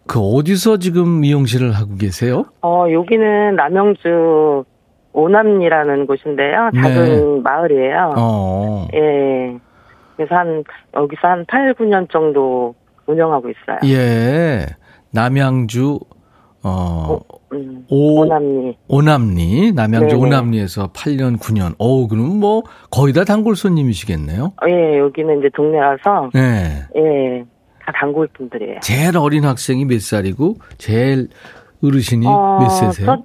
그 0.08 0.20
어디서 0.20 0.78
지금 0.78 1.22
미용실을 1.22 1.72
하고 1.72 1.96
계세요? 1.96 2.46
어, 2.62 2.86
여기는 2.92 3.56
남영주 3.56 4.64
오남리라는 5.14 6.06
곳인데요. 6.08 6.70
작은 6.76 7.42
마을이에요. 7.44 8.08
네. 8.10 8.14
어. 8.18 8.88
예. 8.94 9.58
그래서 10.16 10.36
한, 10.36 10.64
여기서 10.96 11.28
한 11.28 11.46
8, 11.48 11.74
9년 11.74 12.12
정도 12.12 12.76
운영하고 13.08 13.50
있어요. 13.50 13.80
예. 13.94 14.66
남양주, 15.12 16.00
어, 16.64 17.20
음, 17.56 17.86
오, 17.90 18.22
오남리. 18.22 18.78
오남리, 18.88 19.72
남양주 19.74 20.16
네네. 20.16 20.28
오남리에서 20.28 20.88
8년, 20.92 21.40
9년. 21.40 21.76
어우, 21.78 22.08
그럼 22.08 22.40
뭐, 22.40 22.64
거의 22.92 23.14
다 23.14 23.24
단골 23.24 23.56
손님이시겠네요? 23.56 24.54
예, 24.68 25.00
여기는 25.00 25.40
이제 25.40 25.50
동네라서, 25.56 26.30
네. 26.34 26.84
예, 26.96 27.44
다 27.86 27.92
단골 28.00 28.28
분들이에요. 28.34 28.80
제일 28.82 29.18
어린 29.18 29.46
학생이 29.46 29.86
몇 29.86 30.02
살이고, 30.02 30.56
제일 30.78 31.30
어르신이 31.84 32.26
어, 32.28 32.60
몇 32.60 32.70
세세요? 32.70 33.06
첫 33.06 33.24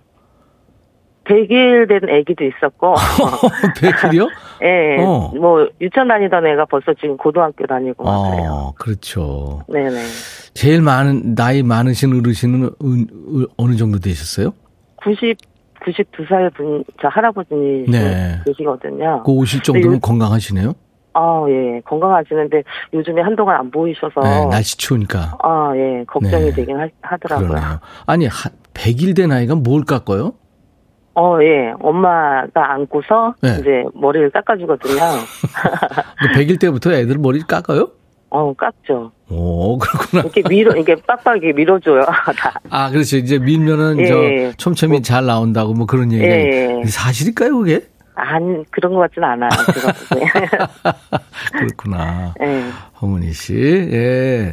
100일 1.31 1.89
된 1.89 2.01
아기도 2.11 2.45
있었고, 2.45 2.95
백일이요? 3.81 4.29
예, 4.63 5.03
어. 5.03 5.33
뭐, 5.39 5.69
유치원 5.81 6.09
다니던 6.09 6.47
애가 6.47 6.67
벌써 6.67 6.93
지금 6.95 7.17
고등학교 7.17 7.67
다니고 7.67 8.03
막 8.05 8.31
그래요. 8.31 8.51
어, 8.53 8.75
그렇죠. 8.77 9.61
네네. 9.69 10.03
제일 10.55 10.83
많은, 10.83 11.35
나이 11.37 11.63
많으신 11.63 12.19
어르신은 12.19 12.71
어느 13.57 13.77
정도 13.77 13.99
되셨어요? 14.01 14.53
90, 14.97 15.39
92살 15.85 16.53
분, 16.55 16.85
저 17.01 17.09
할아버지 17.09 17.55
네. 17.89 18.41
계시거든요. 18.45 19.23
그 19.25 19.33
오실 19.33 19.63
정도면 19.63 19.97
요- 19.97 20.01
건강하시네요? 20.01 20.75
아, 21.13 21.45
예, 21.49 21.81
건강하시는데 21.85 22.63
요즘에 22.93 23.23
한동안 23.23 23.57
안 23.61 23.71
보이셔서, 23.71 24.21
네, 24.21 24.47
날씨 24.47 24.77
추우니까. 24.77 25.39
아, 25.43 25.73
예, 25.75 26.05
걱정이 26.07 26.47
네. 26.47 26.53
되긴 26.53 26.77
하, 27.03 27.17
더라고요. 27.17 27.81
아니, 28.07 28.27
한 28.27 28.53
100일 28.75 29.17
된 29.17 29.33
아이가 29.33 29.55
뭘 29.55 29.85
깎아요? 29.85 30.35
어, 31.15 31.39
예, 31.43 31.73
엄마가 31.81 32.73
안고서 32.73 33.35
네. 33.43 33.57
이제 33.61 33.85
머리를 33.95 34.31
깎아주거든요. 34.31 34.95
그 36.21 36.29
100일 36.39 36.61
때부터 36.61 36.93
애들 36.93 37.19
머리 37.19 37.41
깎아요? 37.41 37.89
어, 38.31 38.55
깎죠. 38.55 39.11
오, 39.29 39.77
그렇구나. 39.79 40.23
이렇게 40.23 40.43
밀어, 40.49 40.73
이렇게 40.77 40.95
빡빡이 41.03 41.53
밀어줘요, 41.53 42.03
다. 42.39 42.61
아, 42.71 42.91
그렇죠. 42.91 43.17
이제 43.17 43.39
밀면은 43.39 43.99
예. 43.99 44.51
저 44.53 44.57
촘촘히 44.57 45.03
잘 45.03 45.27
나온다고 45.27 45.75
뭐 45.75 45.87
그런 45.87 46.13
얘기가 46.13 46.31
예. 46.31 46.83
사실일까요, 46.87 47.59
그게? 47.59 47.83
안, 48.15 48.65
그런 48.71 48.95
것 48.95 49.01
같진 49.01 49.25
않아요. 49.25 49.51
그렇구나. 51.53 52.35
예. 52.43 52.65
홍은희 53.01 53.33
씨. 53.33 53.55
예. 53.55 54.53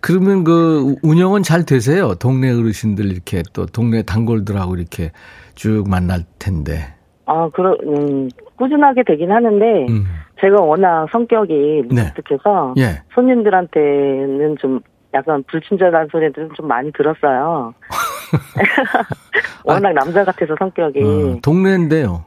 그러면 0.00 0.44
그 0.44 0.96
운영은 1.02 1.42
잘 1.42 1.64
되세요? 1.64 2.14
동네 2.14 2.50
어르신들 2.50 3.12
이렇게 3.12 3.42
또 3.52 3.66
동네 3.66 4.02
단골들하고 4.02 4.76
이렇게 4.76 5.12
쭉 5.54 5.84
만날 5.88 6.20
텐데. 6.38 6.94
아, 7.26 7.48
그러, 7.52 7.76
음, 7.86 8.28
꾸준하게 8.56 9.04
되긴 9.04 9.30
하는데, 9.30 9.86
음. 9.88 10.04
제가 10.40 10.60
워낙 10.60 11.06
성격이 11.12 11.84
네. 11.90 12.02
무뚝뚝해서, 12.04 12.74
예. 12.78 13.02
손님들한테는 13.14 14.56
좀 14.60 14.80
약간 15.14 15.44
불친절한 15.48 16.08
소리들은 16.10 16.50
좀 16.56 16.66
많이 16.66 16.90
들었어요. 16.92 17.74
워낙 19.64 19.92
남자 19.92 20.24
같아서 20.24 20.54
성격이. 20.58 21.02
어, 21.02 21.38
동네인데요. 21.42 22.24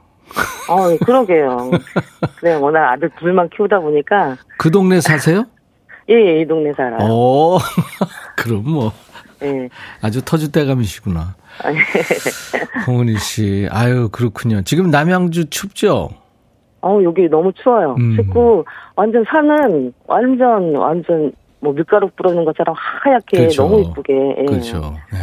어, 0.70 0.92
예, 0.92 0.98
그러게요. 0.98 1.72
그냥 2.40 2.64
워낙 2.64 2.92
아들 2.92 3.10
둘만 3.20 3.50
키우다 3.50 3.80
보니까. 3.80 4.36
그 4.58 4.72
동네 4.72 5.02
사세요? 5.02 5.46
예, 6.10 6.14
예, 6.14 6.42
이 6.42 6.48
동네 6.48 6.72
살아요. 6.74 7.00
어, 7.02 7.58
그럼 8.36 8.64
뭐 8.66 8.92
예. 9.44 9.70
아주 10.02 10.22
터줏대감이시구나. 10.24 11.36
아, 11.64 11.72
예. 11.74 11.78
홍은희 12.88 13.18
씨, 13.18 13.68
아유 13.72 14.10
그렇군요. 14.12 14.62
지금 14.64 14.90
남양주 14.90 15.50
춥죠? 15.50 16.10
어, 16.82 17.00
여기 17.04 17.28
너무 17.30 17.52
추워요. 17.54 17.96
음. 17.98 18.16
춥고, 18.16 18.64
완전 18.96 19.24
산은, 19.28 19.92
완전, 20.06 20.76
완전, 20.76 21.32
뭐, 21.60 21.74
밀가루 21.74 22.08
뿌려놓은 22.16 22.46
것처럼 22.46 22.76
하얗게 22.78 23.38
그렇죠. 23.38 23.64
너무 23.64 23.82
이쁘게. 23.82 24.14
예. 24.42 24.46
그렇죠. 24.46 24.94
네. 25.12 25.18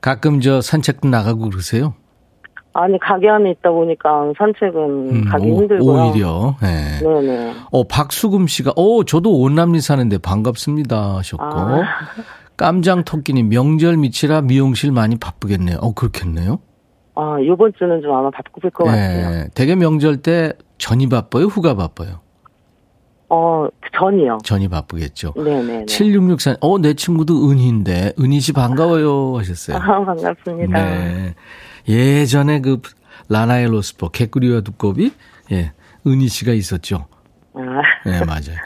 가끔 0.00 0.40
저 0.40 0.60
산책도 0.60 1.08
나가고 1.08 1.50
그러세요? 1.50 1.94
아니, 2.74 2.96
가게 3.00 3.28
안에 3.28 3.50
있다 3.52 3.70
보니까 3.70 4.32
산책은 4.38 4.80
음, 5.10 5.24
가기 5.24 5.50
오- 5.50 5.56
힘들고요. 5.62 6.10
오히려. 6.12 6.54
네. 6.62 7.00
네네. 7.02 7.52
어, 7.72 7.82
박수금 7.88 8.46
씨가, 8.46 8.72
어, 8.76 9.02
저도 9.02 9.40
온남리 9.40 9.80
사는데 9.80 10.18
반갑습니다 10.18 11.16
하셨고. 11.16 11.42
아. 11.44 11.82
깜장 12.56 13.04
토끼님, 13.04 13.48
명절 13.48 13.96
밑이라 13.98 14.42
미용실 14.42 14.92
많이 14.92 15.16
바쁘겠네요. 15.16 15.78
어, 15.80 15.92
그렇겠네요. 15.92 16.58
아, 17.14 17.36
요번 17.46 17.72
주는 17.78 18.00
좀 18.02 18.12
아마 18.12 18.30
바쁠 18.30 18.70
것 18.70 18.84
같아요. 18.84 19.30
네. 19.30 19.48
되게 19.54 19.74
명절 19.74 20.18
때 20.18 20.52
전이 20.78 21.08
바빠요? 21.08 21.44
후가 21.44 21.74
바빠요? 21.74 22.20
어, 23.28 23.66
전이요. 23.98 24.38
전이 24.44 24.68
바쁘겠죠. 24.68 25.32
네네네. 25.36 25.86
7664, 25.86 26.56
어, 26.60 26.78
내 26.78 26.94
친구도 26.94 27.50
은희인데, 27.50 28.12
은희 28.20 28.40
씨 28.40 28.52
반가워요 28.52 29.36
하셨어요. 29.38 29.76
아, 29.82 30.04
반갑습니다. 30.04 30.84
네. 30.84 31.34
예전에 31.88 32.60
그 32.60 32.80
라나의 33.28 33.66
로스포, 33.68 34.10
개구리와 34.10 34.60
두꺼비, 34.60 35.12
예, 35.52 35.72
은희 36.06 36.28
씨가 36.28 36.52
있었죠. 36.52 37.06
아, 37.54 37.60
네, 38.04 38.24
맞아요. 38.24 38.58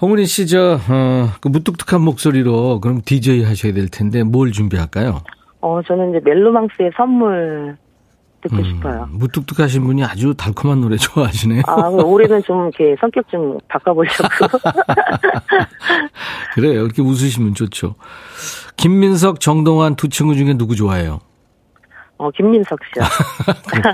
홍은희 0.00 0.26
씨, 0.26 0.46
저, 0.46 0.78
어, 0.88 1.28
그 1.40 1.48
무뚝뚝한 1.48 2.00
목소리로 2.02 2.80
그럼 2.80 3.00
DJ 3.04 3.42
하셔야 3.44 3.72
될 3.72 3.88
텐데 3.88 4.22
뭘 4.22 4.52
준비할까요? 4.52 5.22
어, 5.60 5.80
저는 5.86 6.10
이제 6.10 6.20
멜로망스의 6.24 6.92
선물 6.96 7.76
듣고 8.42 8.56
음, 8.58 8.64
싶어요. 8.64 9.08
무뚝뚝하신 9.10 9.82
분이 9.84 10.04
아주 10.04 10.34
달콤한 10.34 10.80
노래 10.80 10.96
좋아하시네요. 10.96 11.62
아, 11.66 11.88
올해는 11.88 12.40
좀 12.44 12.68
이렇게 12.68 12.94
성격 13.00 13.28
좀 13.28 13.58
바꿔보려고. 13.66 14.14
그래요. 16.54 16.84
이렇게 16.84 17.02
웃으시면 17.02 17.54
좋죠. 17.54 17.96
김민석, 18.76 19.40
정동환 19.40 19.96
두 19.96 20.08
친구 20.08 20.36
중에 20.36 20.54
누구 20.54 20.76
좋아해요? 20.76 21.18
어, 22.18 22.30
김민석 22.32 22.78
씨요. 22.92 23.04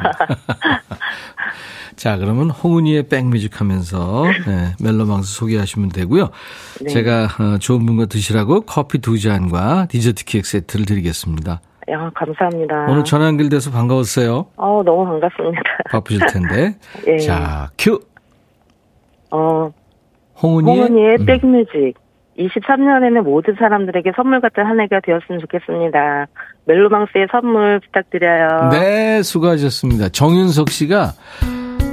자, 1.96 2.16
그러면 2.16 2.50
홍은희의 2.50 3.08
백뮤직 3.08 3.60
하면서 3.60 4.24
네, 4.46 4.72
멜로망스 4.82 5.34
소개하시면 5.34 5.90
되고요. 5.90 6.30
네. 6.82 6.90
제가 6.90 7.24
어, 7.38 7.58
좋은 7.58 7.86
분과 7.86 8.06
드시라고 8.06 8.62
커피 8.62 8.98
두 8.98 9.18
잔과 9.20 9.86
디저트 9.86 10.24
케이크 10.24 10.48
세트를 10.48 10.86
드리겠습니다. 10.86 11.60
야, 11.90 12.10
감사합니다. 12.14 12.86
오늘 12.88 13.04
전화 13.04 13.26
연결돼서 13.26 13.70
반가웠어요. 13.70 14.46
어, 14.56 14.82
너무 14.84 15.04
반갑습니다. 15.04 15.62
바쁘실 15.92 16.26
텐데. 16.26 16.76
예. 17.06 17.18
자, 17.18 17.70
큐. 17.78 18.00
어, 19.30 19.70
홍은희의, 20.42 20.76
홍은이의 20.88 21.16
음, 21.20 21.26
백뮤직. 21.26 22.03
23년에는 22.38 23.22
모든 23.22 23.54
사람들에게 23.58 24.12
선물 24.16 24.40
같은 24.40 24.64
한 24.66 24.80
해가 24.80 25.00
되었으면 25.04 25.40
좋겠습니다. 25.40 26.26
멜로망스의 26.66 27.28
선물 27.30 27.80
부탁드려요. 27.80 28.70
네, 28.70 29.22
수고하셨습니다. 29.22 30.08
정윤석 30.08 30.70
씨가 30.70 31.12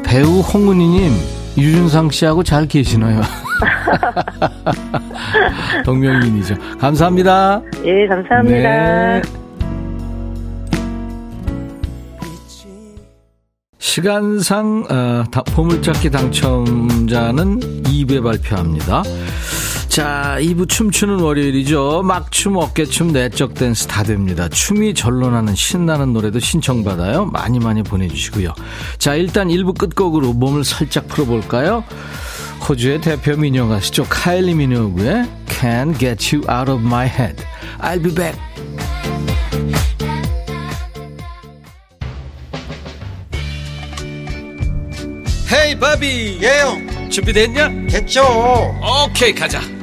배우 0.06 0.40
홍은희님, 0.42 1.12
유준상 1.58 2.10
씨하고 2.10 2.44
잘 2.44 2.68
계시나요? 2.68 3.22
동명이인이죠. 5.86 6.56
감사합니다. 6.80 7.62
예, 7.86 8.08
감사합니다. 8.08 8.60
네. 8.60 9.22
시간상 13.78 14.84
어, 14.90 15.24
다- 15.32 15.44
보물찾기 15.56 16.12
당첨자는 16.12 17.60
2부 17.84 18.24
발표합니다. 18.24 19.04
자, 19.92 20.38
2부 20.40 20.70
춤추는 20.70 21.20
월요일이죠. 21.20 22.04
막춤, 22.04 22.56
어깨춤, 22.56 23.12
내적 23.12 23.56
댄스 23.56 23.88
다 23.88 24.04
됩니다. 24.04 24.48
춤이 24.48 24.94
절로 24.94 25.30
나는 25.30 25.54
신나는 25.54 26.14
노래도 26.14 26.40
신청받아요. 26.40 27.26
많이 27.26 27.60
많이 27.60 27.84
보내주시고요. 27.84 28.54
자, 29.00 29.16
일단 29.16 29.50
1부 29.50 29.78
끝곡으로 29.78 30.32
몸을 30.32 30.64
살짝 30.64 31.10
풀어볼까요? 31.10 31.84
호주의 32.70 33.02
대표 33.02 33.36
민요 33.36 33.68
가시죠. 33.68 34.06
카일리 34.08 34.56
미노그의 34.56 35.28
Can't 35.48 36.00
Get 36.00 36.38
You 36.38 36.50
Out 36.50 36.72
of 36.72 36.82
My 36.82 37.06
Head. 37.06 37.44
I'll 37.82 38.02
be 38.02 38.16
back. 38.16 38.40
헤이 45.52 45.78
바비 45.78 46.40
예영 46.42 47.10
준비됐냐? 47.10 47.88
됐죠 47.90 48.24
오케이 49.06 49.36
가자 49.36 49.60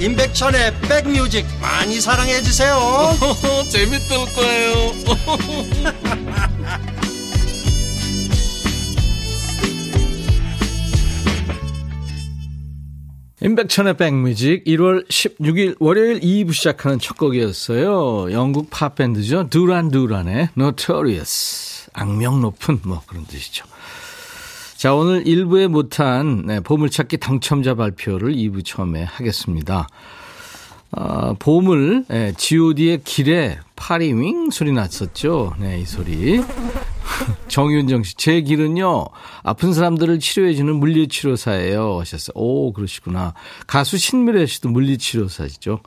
임백천의 0.00 0.80
백뮤직 0.82 1.46
많이 1.60 2.00
사랑해 2.00 2.40
주세요 2.42 2.76
재밌을 3.70 4.16
거예요 4.34 4.92
임백천의 13.44 13.96
백뮤직 13.96 14.62
1월 14.64 15.08
16일 15.08 15.74
월요일 15.80 16.20
2부 16.20 16.52
시작하는 16.52 17.00
첫 17.00 17.16
곡이었어요. 17.16 18.30
영국 18.30 18.70
팝밴드죠. 18.70 19.48
두란 19.48 19.90
두란의 19.90 20.50
Notorious. 20.56 21.90
악명 21.92 22.40
높은 22.40 22.78
뭐 22.84 23.02
그런 23.04 23.26
뜻이죠. 23.26 23.64
자, 24.82 24.94
오늘 24.94 25.22
1부에 25.22 25.68
못한 25.68 26.42
네, 26.44 26.58
보물찾기 26.58 27.18
당첨자 27.18 27.74
발표를 27.76 28.34
2부 28.34 28.64
처음에 28.64 29.04
하겠습니다. 29.04 29.86
아, 30.90 31.36
보물, 31.38 32.04
예, 32.10 32.34
god의 32.36 33.02
길에 33.04 33.60
파리 33.76 34.12
윙 34.12 34.50
소리 34.50 34.72
났었죠. 34.72 35.54
네, 35.60 35.78
이 35.78 35.84
소리. 35.84 36.40
정윤정 37.46 38.02
씨, 38.02 38.16
제 38.16 38.40
길은요, 38.40 39.04
아픈 39.44 39.72
사람들을 39.72 40.18
치료해주는 40.18 40.74
물리치료사예요. 40.74 42.00
하셨어요. 42.00 42.32
오, 42.34 42.72
그러시구나. 42.72 43.34
가수 43.68 43.98
신미래 43.98 44.46
씨도 44.46 44.68
물리치료사시죠. 44.70 45.78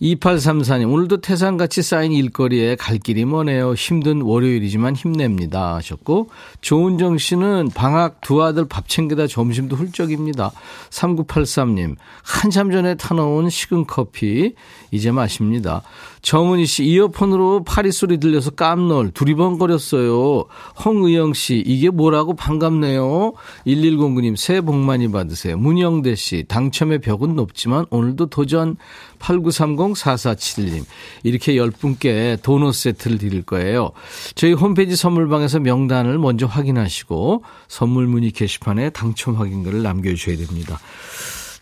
2834님, 0.00 0.92
오늘도 0.92 1.20
태산같이 1.20 1.82
쌓인 1.82 2.12
일거리에 2.12 2.76
갈 2.76 2.98
길이 2.98 3.24
머네요. 3.24 3.74
힘든 3.74 4.22
월요일이지만 4.22 4.96
힘냅니다. 4.96 5.76
하셨고, 5.76 6.30
조은정 6.60 7.18
씨는 7.18 7.70
방학 7.74 8.20
두 8.20 8.42
아들 8.42 8.66
밥 8.66 8.88
챙기다 8.88 9.26
점심도 9.26 9.76
훌쩍입니다. 9.76 10.52
3983님, 10.90 11.96
한참 12.22 12.70
전에 12.70 12.96
타놓은 12.96 13.50
식은 13.50 13.86
커피, 13.86 14.54
이제 14.90 15.10
마십니다. 15.10 15.82
정은희 16.24 16.64
씨, 16.64 16.84
이어폰으로 16.84 17.64
파리 17.64 17.92
소리 17.92 18.18
들려서 18.18 18.50
깜놀, 18.50 19.10
두리번거렸어요. 19.10 20.46
홍의영 20.82 21.34
씨, 21.34 21.62
이게 21.66 21.90
뭐라고 21.90 22.34
반갑네요. 22.34 23.34
1109님, 23.66 24.34
새해 24.34 24.62
복 24.62 24.74
많이 24.74 25.10
받으세요. 25.12 25.58
문영대 25.58 26.14
씨, 26.14 26.46
당첨의 26.48 27.00
벽은 27.00 27.36
높지만 27.36 27.84
오늘도 27.90 28.30
도전 28.30 28.76
8930-4471님. 29.18 30.84
이렇게 31.24 31.56
10분께 31.56 32.40
도넛 32.42 32.74
세트를 32.74 33.18
드릴 33.18 33.42
거예요. 33.42 33.90
저희 34.34 34.54
홈페이지 34.54 34.96
선물방에서 34.96 35.60
명단을 35.60 36.18
먼저 36.18 36.46
확인하시고 36.46 37.42
선물 37.68 38.06
문의 38.06 38.30
게시판에 38.30 38.90
당첨 38.90 39.34
확인글을 39.34 39.82
남겨주셔야 39.82 40.38
됩니다. 40.38 40.80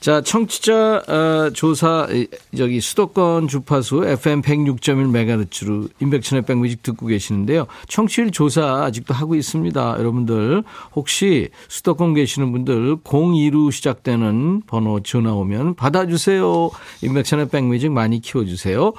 자, 0.02 0.20
청취자 0.20 1.04
어, 1.06 1.50
조사 1.54 2.08
저기 2.56 2.80
수도권 2.80 3.46
주파수 3.46 4.04
FM 4.04 4.42
106.1MHz로 4.42 5.90
인백천의 6.00 6.42
백뮤직 6.42 6.82
듣고 6.82 7.06
계시는데요. 7.06 7.68
청취율 7.86 8.32
조사 8.32 8.82
아직도 8.82 9.14
하고 9.14 9.36
있습니다. 9.36 9.94
여러분들 10.00 10.64
혹시 10.96 11.50
수도권 11.68 12.14
계시는 12.14 12.50
분들 12.50 12.96
02로 12.96 13.70
시작되는 13.70 14.62
번호 14.66 14.98
전화 15.04 15.34
오면 15.34 15.76
받아주세요. 15.76 16.72
인백천의 17.02 17.50
백뮤직 17.50 17.92
많이 17.92 18.20
키워주세요. 18.20 18.94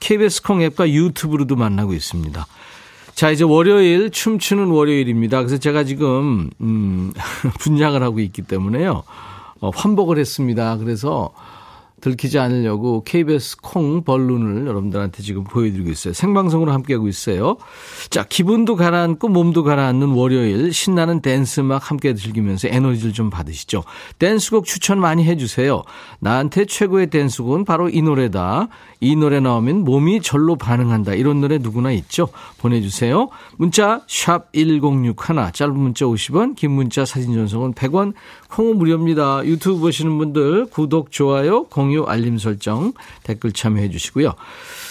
KBS 0.00 0.42
콩 0.42 0.60
앱과 0.62 0.90
유튜브로도 0.90 1.54
만나고 1.54 1.94
있습니다. 1.94 2.46
자, 3.14 3.30
이제 3.30 3.44
월요일 3.44 4.10
춤추는 4.10 4.66
월요일입니다. 4.70 5.38
그래서 5.38 5.58
제가 5.58 5.84
지금 5.84 6.50
음, 6.60 7.12
분장을 7.60 8.02
하고 8.02 8.18
있기 8.18 8.42
때문에요. 8.42 9.04
어, 9.60 9.70
환복을 9.70 10.18
했습니다. 10.18 10.76
그래서 10.78 11.32
들키지 12.00 12.38
않으려고 12.38 13.02
KBS 13.02 13.56
콩 13.60 14.02
벌룬을 14.02 14.66
여러분들한테 14.66 15.22
지금 15.22 15.44
보여드리고 15.44 15.90
있어요. 15.90 16.14
생방송으로 16.14 16.72
함께하고 16.72 17.08
있어요. 17.08 17.56
자, 18.10 18.24
기분도 18.24 18.76
가라앉고 18.76 19.28
몸도 19.28 19.64
가라앉는 19.64 20.08
월요일 20.10 20.72
신나는 20.72 21.20
댄스 21.20 21.60
음악 21.60 21.90
함께 21.90 22.14
즐기면서 22.14 22.68
에너지를 22.68 23.12
좀 23.12 23.30
받으시죠. 23.30 23.84
댄스곡 24.18 24.64
추천 24.64 25.00
많이 25.00 25.24
해주세요. 25.24 25.82
나한테 26.20 26.66
최고의 26.66 27.08
댄스곡은 27.08 27.64
바로 27.64 27.88
이 27.88 28.02
노래다. 28.02 28.68
이 29.00 29.16
노래 29.16 29.40
나오면 29.40 29.84
몸이 29.84 30.22
절로 30.22 30.56
반응한다. 30.56 31.14
이런 31.14 31.40
노래 31.40 31.58
누구나 31.58 31.92
있죠. 31.92 32.28
보내주세요. 32.58 33.28
문자 33.56 34.02
샵 34.08 34.52
1061, 34.52 35.52
짧은 35.52 35.76
문자 35.76 36.04
50원, 36.04 36.56
긴 36.56 36.72
문자 36.72 37.04
사진 37.04 37.34
전송은 37.34 37.74
100원, 37.74 38.14
콩은 38.50 38.78
무료입니다. 38.78 39.44
유튜브 39.44 39.80
보시는 39.80 40.16
분들 40.18 40.66
구독, 40.66 41.10
좋아요, 41.10 41.64
공유, 41.64 42.04
알림 42.04 42.38
설정, 42.38 42.92
댓글 43.22 43.52
참여해 43.52 43.90
주시고요. 43.90 44.34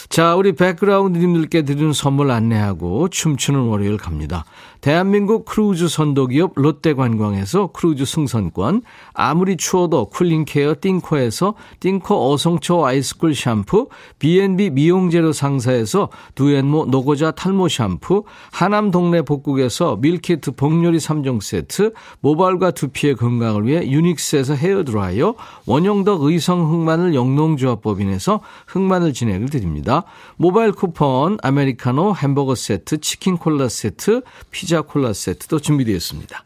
자, 0.10 0.36
우리 0.36 0.54
백그라운드님들께 0.54 1.64
드리는 1.64 1.92
선물 1.92 2.32
안내하고 2.32 3.10
춤추는 3.10 3.60
월요일 3.62 3.98
갑니다. 3.98 4.46
대한민국 4.82 5.46
크루즈 5.46 5.88
선도기업 5.88 6.54
롯데관광에서 6.56 7.68
크루즈 7.74 8.06
승선권, 8.06 8.84
아무리 9.14 9.58
추워도 9.58 10.06
cooling 10.06 10.50
care 10.50 10.76
띵코에서 10.80 11.56
띵코 11.80 12.32
어성초 12.32 12.86
아이스쿨 12.86 13.34
샴푸, 13.34 13.90
B&B 14.20 14.70
미용재료 14.70 15.34
상사에서 15.34 16.10
두앤모 16.36 16.86
노고자 16.86 17.32
탈모 17.32 17.68
샴푸, 17.68 18.24
하남 18.52 18.92
동네 18.92 19.22
복국에서 19.22 19.98
밀키트 19.98 20.52
복요리 20.52 20.98
3종 21.00 21.42
세트, 21.42 21.94
모발과 22.22 22.72
두피의 22.72 23.16
건강을 23.16 23.66
위해 23.66 23.90
유닉스에서 23.90 24.54
헤어드라이어, 24.54 25.36
원형덕 25.66 26.24
의성 26.24 26.72
흑마늘 26.72 27.16
영농조합법인에서 27.16 28.42
흑마늘 28.68 29.14
진행을 29.14 29.50
드립니다. 29.50 30.04
모바일 30.36 30.72
쿠폰, 30.72 31.38
아메리카노 31.42 32.16
햄버거 32.16 32.56
세트, 32.56 33.00
치킨 33.00 33.38
콜라 33.38 33.68
세트, 33.70 34.22
피자 34.52 34.67
콜라 34.82 35.14
세트도 35.14 35.60
준비되어 35.60 35.96
있습니다. 35.96 36.44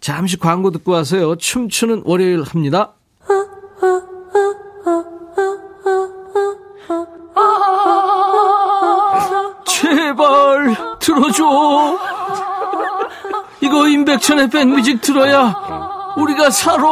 잠시 0.00 0.38
광고 0.38 0.70
듣고 0.70 0.92
와서요. 0.92 1.36
춤추는 1.36 2.02
월요일 2.04 2.42
합니다. 2.42 2.92
제발 9.66 10.76
들어줘. 10.98 11.98
이거 13.60 13.88
임백천의 13.88 14.50
백뮤직 14.50 15.00
들어야 15.00 15.54
우리가 16.16 16.50
살아. 16.50 16.84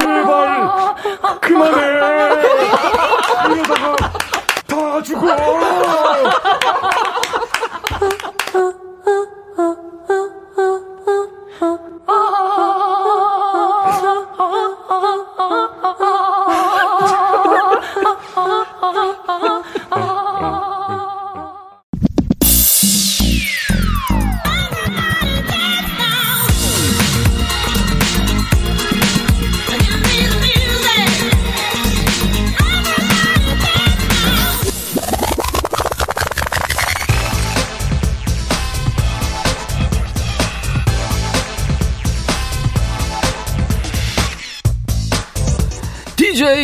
제발 0.00 0.94
그만해 1.40 1.80
이러다가 3.50 3.96
다 4.66 5.02
죽어 5.02 5.26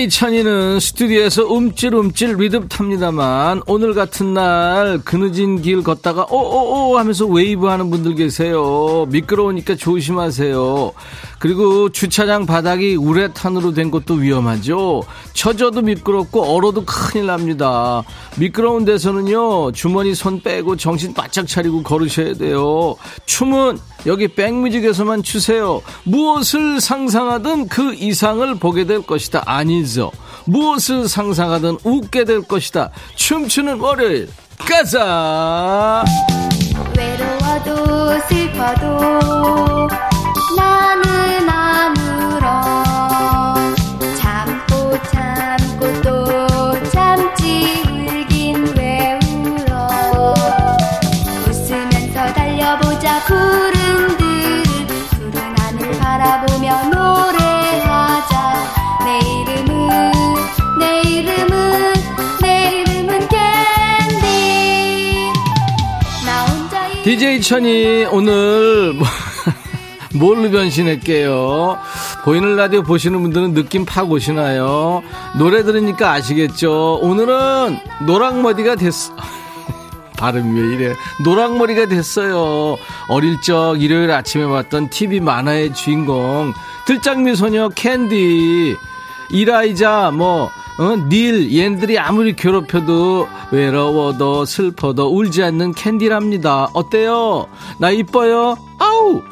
천이는 0.07 0.79
스튜디오에서 0.79 1.47
움찔움찔 1.47 2.37
리듬 2.37 2.69
탑니다만 2.69 3.63
오늘 3.67 3.95
같은 3.95 4.35
날 4.35 5.01
그늘진 5.03 5.61
길 5.61 5.83
걷다가 5.83 6.27
오오오 6.31 6.99
하면서 6.99 7.27
웨이브 7.27 7.67
하는 7.67 7.91
분들 7.91 8.15
계세요. 8.15 9.07
미끄러우니까 9.09 9.75
조심하세요. 9.75 10.93
그리고 11.41 11.89
주차장 11.89 12.47
바닥이 12.47 12.95
우레탄으로 12.97 13.73
된 13.73 13.91
것도 13.91 14.15
위험하죠. 14.15 15.03
젖어도 15.33 15.83
미끄럽고 15.83 16.43
얼어도 16.43 16.85
큰일 16.85 17.27
납니다. 17.27 18.03
미끄러운 18.37 18.85
데서는요 18.85 19.73
주머니 19.73 20.15
손 20.15 20.41
빼고 20.41 20.77
정신 20.77 21.15
바짝 21.15 21.49
차리고 21.49 21.83
걸으셔야 21.83 22.35
돼요. 22.35 22.95
춤은 23.27 23.79
여기 24.07 24.29
백뮤직에서만 24.29 25.23
추세요. 25.23 25.83
무엇을 26.05 26.81
상상하든 26.81 27.69
그 27.69 27.95
이상을 27.95 28.55
보게 28.57 28.85
될 28.85 29.03
것이다. 29.03 29.43
아 29.47 29.65
니죠. 29.89 30.13
무엇을 30.45 31.09
상상하든 31.09 31.79
웃게 31.83 32.25
될 32.25 32.43
것이다. 32.43 32.91
춤추는 33.17 33.81
월요일 33.81 34.29
가자. 34.59 36.05
외로워도 36.97 38.21
슬퍼도 38.29 39.89
나는 40.57 41.49
안 41.49 41.97
울어 41.97 43.38
DJ 67.09 67.41
천이 67.41 68.05
오늘 68.11 68.93
뭐- 68.93 69.07
뭘로 70.15 70.51
변신할게요? 70.51 71.79
보이는 72.23 72.55
라디오 72.55 72.83
보시는 72.83 73.23
분들은 73.23 73.55
느낌 73.55 73.87
팍 73.87 74.11
오시나요? 74.11 75.03
노래 75.39 75.63
들으니까 75.63 76.13
아시겠죠? 76.13 76.99
오늘은 77.01 77.79
노랑머리가 78.05 78.75
됐어. 78.75 79.15
발음이 80.19 80.61
왜 80.61 80.75
이래? 80.75 80.95
노랑머리가 81.25 81.87
됐어요. 81.87 82.77
어릴 83.09 83.41
적 83.41 83.81
일요일 83.81 84.11
아침에 84.11 84.45
봤던 84.45 84.91
TV 84.91 85.21
만화의 85.21 85.73
주인공 85.73 86.53
들장미 86.87 87.37
소녀 87.37 87.71
캔디 87.71 88.77
이라이자 89.31 90.11
뭐 90.13 90.51
어, 90.79 90.97
닐 91.09 91.53
얘네들이 91.57 91.99
아무리 91.99 92.37
괴롭혀도 92.37 93.27
외로워도 93.51 94.45
슬퍼도 94.45 95.09
울지 95.09 95.43
않는 95.43 95.75
캔디랍니다. 95.75 96.71
어때요? 96.73 97.47
나 97.79 97.91
이뻐요? 97.91 98.57
아우 98.79 99.23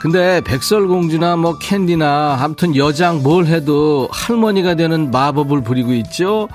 근데 0.00 0.40
백설공주나 0.42 1.36
뭐 1.36 1.58
캔디나 1.58 2.38
아무튼 2.40 2.76
여장 2.76 3.22
뭘 3.22 3.46
해도 3.46 4.08
할머니가 4.10 4.74
되는 4.74 5.10
마법을 5.10 5.62
부리고 5.62 5.92
있죠. 5.94 6.48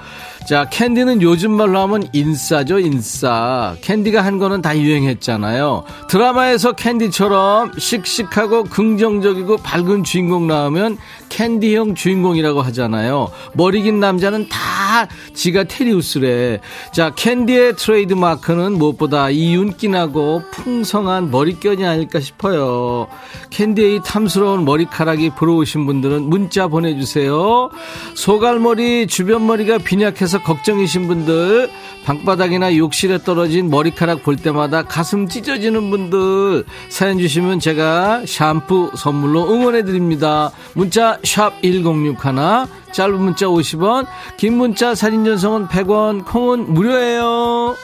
자, 0.47 0.67
캔디는 0.69 1.21
요즘 1.21 1.51
말로 1.51 1.79
하면 1.81 2.03
인싸죠, 2.11 2.79
인싸. 2.79 3.75
캔디가 3.81 4.25
한 4.25 4.37
거는 4.37 4.61
다 4.61 4.77
유행했잖아요. 4.77 5.83
드라마에서 6.09 6.73
캔디처럼 6.73 7.73
씩씩하고 7.77 8.63
긍정적이고 8.65 9.57
밝은 9.57 10.03
주인공 10.03 10.47
나오면 10.47 10.97
캔디형 11.29 11.95
주인공이라고 11.95 12.61
하잖아요. 12.63 13.29
머리 13.53 13.83
긴 13.83 13.99
남자는 13.99 14.49
다다 14.49 15.07
지가 15.33 15.65
테리우스래. 15.65 16.59
자, 16.91 17.11
캔디의 17.15 17.77
트레이드 17.77 18.13
마크는 18.13 18.73
무엇보다 18.73 19.29
이 19.29 19.53
윤기나고 19.53 20.43
풍성한 20.51 21.31
머릿결이 21.31 21.85
아닐까 21.85 22.19
싶어요. 22.19 23.07
캔디의 23.51 23.95
이 23.95 23.99
탐스러운 24.03 24.65
머리카락이 24.65 25.31
부러우신 25.35 25.85
분들은 25.85 26.23
문자 26.23 26.67
보내주세요. 26.67 27.69
소갈머리, 28.15 29.07
주변 29.07 29.47
머리가 29.47 29.77
빈약해서 29.77 30.30
걱정이신 30.39 31.07
분들, 31.07 31.69
방바닥이나 32.05 32.75
욕실에 32.77 33.19
떨어진 33.19 33.69
머리카락 33.69 34.23
볼 34.23 34.35
때마다 34.35 34.83
가슴 34.83 35.27
찢어지는 35.27 35.89
분들, 35.89 36.65
사연 36.89 37.19
주시면 37.19 37.59
제가 37.59 38.23
샴푸 38.25 38.91
선물로 38.95 39.51
응원해드립니다. 39.53 40.51
문자 40.73 41.17
샵 41.23 41.61
1061, 41.61 42.67
짧은 42.91 43.21
문자 43.21 43.45
50원, 43.45 44.05
긴 44.37 44.57
문자 44.57 44.95
사진 44.95 45.23
전송은 45.23 45.67
100원, 45.67 46.25
콩은 46.25 46.73
무료예요. 46.73 47.75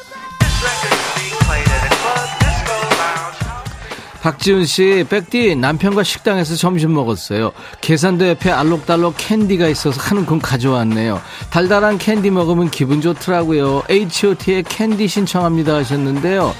박지훈 4.27 4.65
씨, 4.65 5.05
백디 5.09 5.55
남편과 5.55 6.03
식당에서 6.03 6.57
점심 6.57 6.93
먹었어요. 6.93 7.53
계산대 7.79 8.31
옆에 8.31 8.51
알록달록 8.51 9.13
캔디가 9.15 9.69
있어서 9.69 10.01
하는 10.01 10.25
건 10.25 10.39
가져왔네요. 10.39 11.21
달달한 11.49 11.97
캔디 11.97 12.29
먹으면 12.31 12.69
기분 12.69 12.99
좋더라고요. 12.99 13.83
H.O.T의 13.89 14.63
캔디 14.63 15.07
신청합니다 15.07 15.75
하셨는데요. 15.75 16.53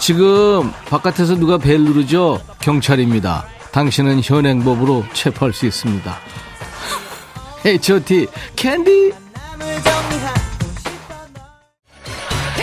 지금 0.00 0.72
바깥에서 0.86 1.36
누가 1.36 1.58
벨 1.58 1.82
누르죠? 1.82 2.40
경찰입니다. 2.58 3.46
당신은 3.70 4.20
현행법으로 4.24 5.04
체포할 5.12 5.52
수 5.52 5.66
있습니다. 5.66 6.18
H.O.T 7.64 8.26
캔디 8.56 9.12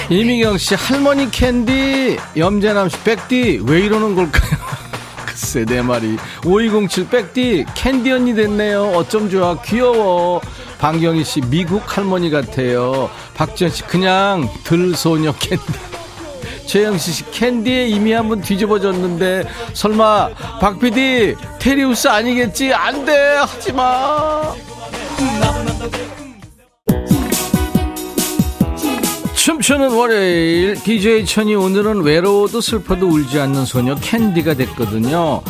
이미경 0.09 0.57
씨 0.57 0.73
할머니 0.73 1.29
캔디 1.29 2.17
염재남 2.35 2.89
씨 2.89 2.97
백디 3.03 3.61
왜 3.67 3.81
이러는 3.81 4.15
걸까요? 4.15 4.57
글쎄 5.25 5.65
내 5.65 5.81
말이. 5.83 6.17
5207 6.43 7.09
백디 7.09 7.65
캔디 7.75 8.11
언니 8.11 8.33
됐네요. 8.33 8.85
어쩜 8.95 9.29
좋아. 9.29 9.61
귀여워. 9.61 10.41
방경희 10.79 11.23
씨 11.23 11.41
미국 11.41 11.95
할머니 11.95 12.31
같아요. 12.31 13.09
박지현 13.35 13.71
씨 13.71 13.83
그냥 13.83 14.49
들소녀 14.63 15.33
캔디. 15.33 15.63
최영씨 16.65 17.11
씨 17.11 17.31
캔디에 17.31 17.87
이미 17.87 18.11
한번 18.11 18.41
뒤집어졌는데 18.41 19.43
설마 19.73 20.29
박 20.59 20.79
PD 20.79 21.35
테리우스 21.59 22.07
아니겠지? 22.07 22.73
안돼. 22.73 23.37
하지마 23.37 24.53
춤추는 29.61 29.91
월요일 29.91 30.75
DJ 30.75 31.25
천이 31.25 31.53
오늘은 31.53 32.01
외로워도 32.03 32.61
슬퍼도 32.61 33.07
울지 33.09 33.39
않는 33.41 33.65
소녀 33.65 33.93
캔디가 33.95 34.53
됐거든요. 34.53 35.41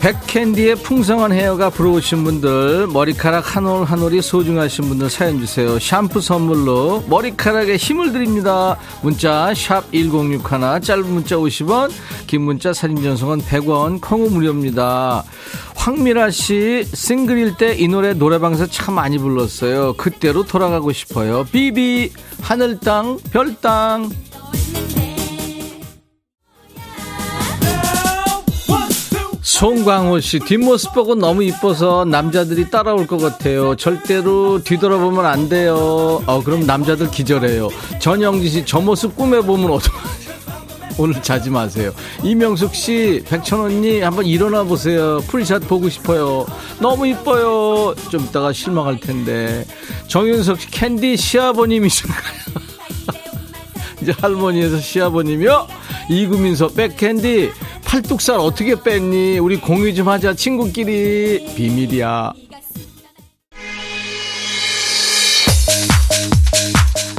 백캔디의 0.00 0.76
풍성한 0.76 1.32
헤어가 1.32 1.70
부러우신 1.70 2.22
분들 2.24 2.86
머리카락 2.88 3.56
한 3.56 3.66
올 3.66 3.84
한 3.84 4.00
올이 4.02 4.22
소중하신 4.22 4.88
분들 4.88 5.10
사연 5.10 5.38
주세요. 5.40 5.78
샴푸 5.78 6.20
선물로 6.20 7.04
머리카락에 7.08 7.76
힘을 7.76 8.12
드립니다. 8.12 8.76
문자 9.02 9.52
샵1061 9.52 10.82
짧은 10.82 11.12
문자 11.12 11.36
50원 11.36 11.90
긴 12.26 12.42
문자 12.42 12.72
사진 12.72 13.02
전송은 13.02 13.40
100원 13.42 14.00
콩은 14.00 14.32
무료입니다 14.32 15.24
황미라 15.78 16.30
씨 16.30 16.84
싱글일 16.92 17.56
때 17.56 17.76
이 17.78 17.86
노래 17.88 18.12
노래방에서 18.12 18.66
참 18.66 18.94
많이 18.94 19.16
불렀어요 19.18 19.94
그때로 19.94 20.44
돌아가고 20.44 20.92
싶어요 20.92 21.44
비비 21.50 22.12
하늘 22.42 22.78
땅 22.80 23.18
별 23.32 23.54
땅 23.60 24.10
송광호 29.42 30.20
씨 30.20 30.38
뒷모습 30.40 30.92
보고 30.94 31.14
너무 31.14 31.42
이뻐서 31.42 32.04
남자들이 32.04 32.70
따라올 32.70 33.06
것 33.06 33.18
같아요. 33.18 33.74
절대로 33.76 34.62
뒤돌아보면 34.62 35.24
안 35.26 35.48
돼요. 35.48 36.22
어 36.26 36.42
그럼 36.44 36.66
남자들 36.66 37.10
기절해요. 37.10 37.68
전영지 37.98 38.48
씨저 38.50 38.80
모습 38.80 39.16
꿈에 39.16 39.40
보면 39.40 39.70
어떡하죠? 39.70 40.27
오늘 40.98 41.22
자지 41.22 41.48
마세요. 41.48 41.92
이명숙 42.24 42.74
씨, 42.74 43.22
백천 43.28 43.60
언니 43.60 44.00
한번 44.00 44.26
일어나 44.26 44.64
보세요. 44.64 45.20
full 45.28 45.48
shot 45.48 45.68
보고 45.68 45.88
싶어요. 45.88 46.44
너무 46.80 47.06
이뻐요. 47.06 47.94
좀 48.10 48.22
이따가 48.22 48.52
실망할 48.52 48.98
텐데. 48.98 49.64
정윤석 50.08 50.60
씨 50.60 50.70
캔디 50.70 51.16
시아버님이신가요? 51.16 52.22
이제 54.02 54.12
할머니에서 54.20 54.78
시아버님이요? 54.78 55.68
이구민 56.10 56.49
씨 56.49 56.68
백캔디 56.68 57.50
팔뚝살 57.84 58.38
어떻게 58.38 58.74
뺐니? 58.74 59.38
우리 59.38 59.56
공유 59.60 59.94
좀 59.94 60.08
하자 60.08 60.34
친구끼리 60.34 61.54
비밀이야. 61.54 62.32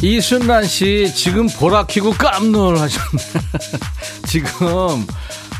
이순란 0.02 0.66
씨 0.66 1.14
지금 1.14 1.48
보라 1.48 1.86
키고 1.86 2.12
깜놀 2.12 2.78
하셨네. 2.78 3.24
지금 4.28 5.06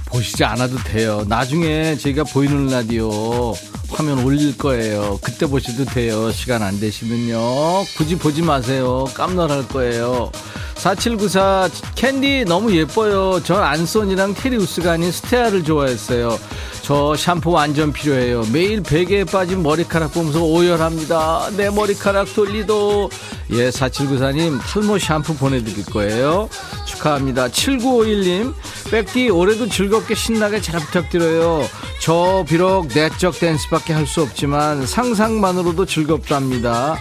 보시지 0.06 0.44
않아도 0.44 0.78
돼요. 0.78 1.26
나중에 1.28 1.98
저희가 1.98 2.24
보이는 2.24 2.68
라디오 2.68 3.54
화면 3.90 4.24
올릴 4.24 4.58
거예요. 4.58 5.20
그때 5.22 5.46
보셔도 5.46 5.84
돼요. 5.86 6.32
시간 6.32 6.64
안 6.64 6.80
되시면요. 6.80 7.84
굳이 7.98 8.18
보지 8.18 8.42
마세요. 8.42 9.06
깜놀 9.14 9.52
할 9.52 9.68
거예요. 9.68 10.32
4794 10.80 11.70
캔디 11.96 12.46
너무 12.48 12.74
예뻐요. 12.76 13.42
전 13.44 13.62
안소니랑 13.62 14.34
테리우스가 14.34 14.94
아닌 14.94 15.12
스테아를 15.12 15.64
좋아했어요. 15.64 16.40
저 16.82 17.16
샴푸 17.16 17.52
완전 17.52 17.92
필요해요. 17.92 18.46
매일 18.54 18.82
베개에 18.82 19.26
빠진 19.26 19.62
머리카락 19.62 20.14
보면서 20.14 20.42
오열합니다. 20.42 21.50
내 21.58 21.70
머리카락 21.70 22.34
돌리도. 22.34 23.10
예, 23.52 23.70
4794님 23.70 24.60
탈모 24.62 24.98
샴푸 24.98 25.36
보내드릴 25.36 25.86
거예요. 25.88 26.50
축하합니다. 26.86 27.50
7951님, 27.50 28.54
백디 28.90 29.30
올해도 29.30 29.68
즐겁게 29.68 30.16
신나게 30.16 30.62
잘 30.62 30.80
부탁드려요. 30.80 31.68
저 32.02 32.46
비록 32.48 32.88
내적 32.88 33.38
댄스밖에 33.38 33.94
할 33.94 34.08
수 34.08 34.22
없지만 34.24 34.88
상상만으로도 34.88 35.86
즐겁답니다. 35.86 36.98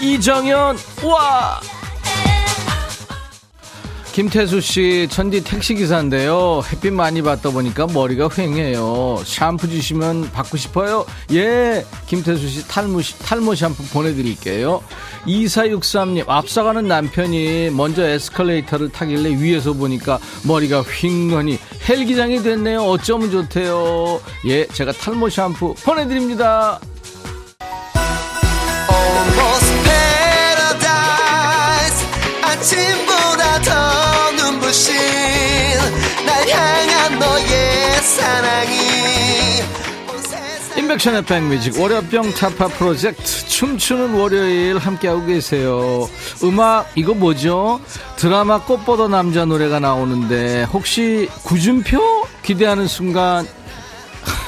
이정현, 0.00 0.78
와! 1.04 1.60
김태수 4.12 4.60
씨, 4.60 5.06
천디 5.08 5.44
택시 5.44 5.74
기사인데요. 5.74 6.62
햇빛 6.72 6.92
많이 6.92 7.22
받다 7.22 7.50
보니까 7.50 7.86
머리가 7.86 8.28
휑해요. 8.28 9.24
샴푸 9.24 9.68
주시면 9.68 10.32
받고 10.32 10.56
싶어요? 10.56 11.06
예, 11.32 11.86
김태수 12.06 12.48
씨 12.48 12.66
탈모, 12.66 13.00
탈모 13.22 13.54
샴푸 13.54 13.84
보내드릴게요. 13.84 14.82
2463님, 15.26 16.24
앞서가는 16.28 16.88
남편이 16.88 17.70
먼저 17.70 18.02
에스컬레이터를 18.02 18.90
타길래 18.90 19.40
위에서 19.40 19.74
보니까 19.74 20.18
머리가 20.44 20.82
휑하니 20.82 21.58
헬기장이 21.88 22.42
됐네요. 22.42 22.80
어쩌면 22.80 23.30
좋대요. 23.30 24.20
예, 24.46 24.66
제가 24.66 24.90
탈모 24.92 25.28
샴푸 25.28 25.74
보내드립니다. 25.84 26.80
인백션의 40.90 41.24
백뮤직 41.24 41.78
월요병 41.80 42.32
타파 42.32 42.66
프로젝트 42.68 43.22
춤추는 43.22 44.14
월요일 44.14 44.76
함께하고 44.78 45.24
계세요 45.24 46.08
음악 46.42 46.90
이거 46.96 47.14
뭐죠? 47.14 47.80
드라마 48.16 48.60
꽃보다 48.64 49.06
남자 49.06 49.44
노래가 49.44 49.78
나오는데 49.78 50.64
혹시 50.64 51.28
구준표? 51.44 52.00
기대하는 52.42 52.88
순간 52.88 53.46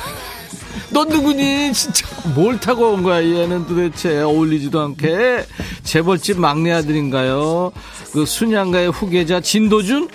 너 0.91 1.05
누구니 1.05 1.73
진짜 1.75 2.09
뭘 2.35 2.59
타고 2.59 2.93
온 2.93 3.05
거야 3.05 3.23
얘는 3.23 3.69
도대체 3.69 4.21
어울리지도 4.21 4.81
않게 4.81 5.47
재벌집 5.85 6.41
막내 6.41 6.73
아들인가요? 6.73 7.71
그 8.13 8.27
순양가의 8.27 8.91
후계자 8.91 9.41
진도준? 9.41 10.09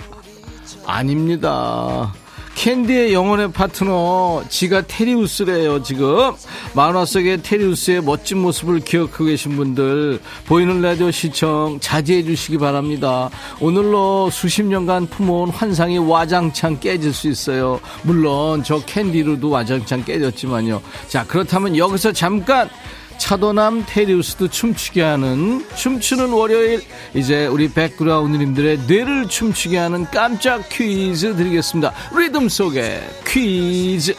아닙니다. 0.84 2.12
캔디의 2.58 3.14
영혼의 3.14 3.52
파트너 3.52 4.42
지가 4.48 4.82
테리우스래요 4.88 5.80
지금. 5.84 6.32
만화 6.74 7.04
속의 7.04 7.44
테리우스의 7.44 8.02
멋진 8.02 8.38
모습을 8.38 8.80
기억하고 8.80 9.26
계신 9.26 9.54
분들 9.54 10.20
보이는 10.44 10.82
라디오 10.82 11.12
시청 11.12 11.78
자제해 11.80 12.24
주시기 12.24 12.58
바랍니다. 12.58 13.30
오늘로 13.60 14.28
수십 14.30 14.64
년간 14.64 15.06
품어온 15.06 15.50
환상이 15.50 15.98
와장창 15.98 16.80
깨질 16.80 17.14
수 17.14 17.28
있어요. 17.28 17.78
물론 18.02 18.64
저 18.64 18.84
캔디로도 18.84 19.48
와장창 19.48 20.04
깨졌지만요. 20.04 20.82
자 21.06 21.24
그렇다면 21.28 21.76
여기서 21.76 22.10
잠깐 22.10 22.68
차도남 23.18 23.84
테리우스도 23.86 24.48
춤추게 24.48 25.02
하는 25.02 25.66
춤추는 25.76 26.30
월요일 26.30 26.82
이제 27.14 27.46
우리 27.46 27.70
백그라운드님들의 27.70 28.78
뇌를 28.86 29.28
춤추게 29.28 29.76
하는 29.76 30.06
깜짝 30.06 30.68
퀴즈 30.68 31.36
드리겠습니다. 31.36 31.92
리듬 32.16 32.48
속의 32.48 33.02
퀴즈 33.26 34.14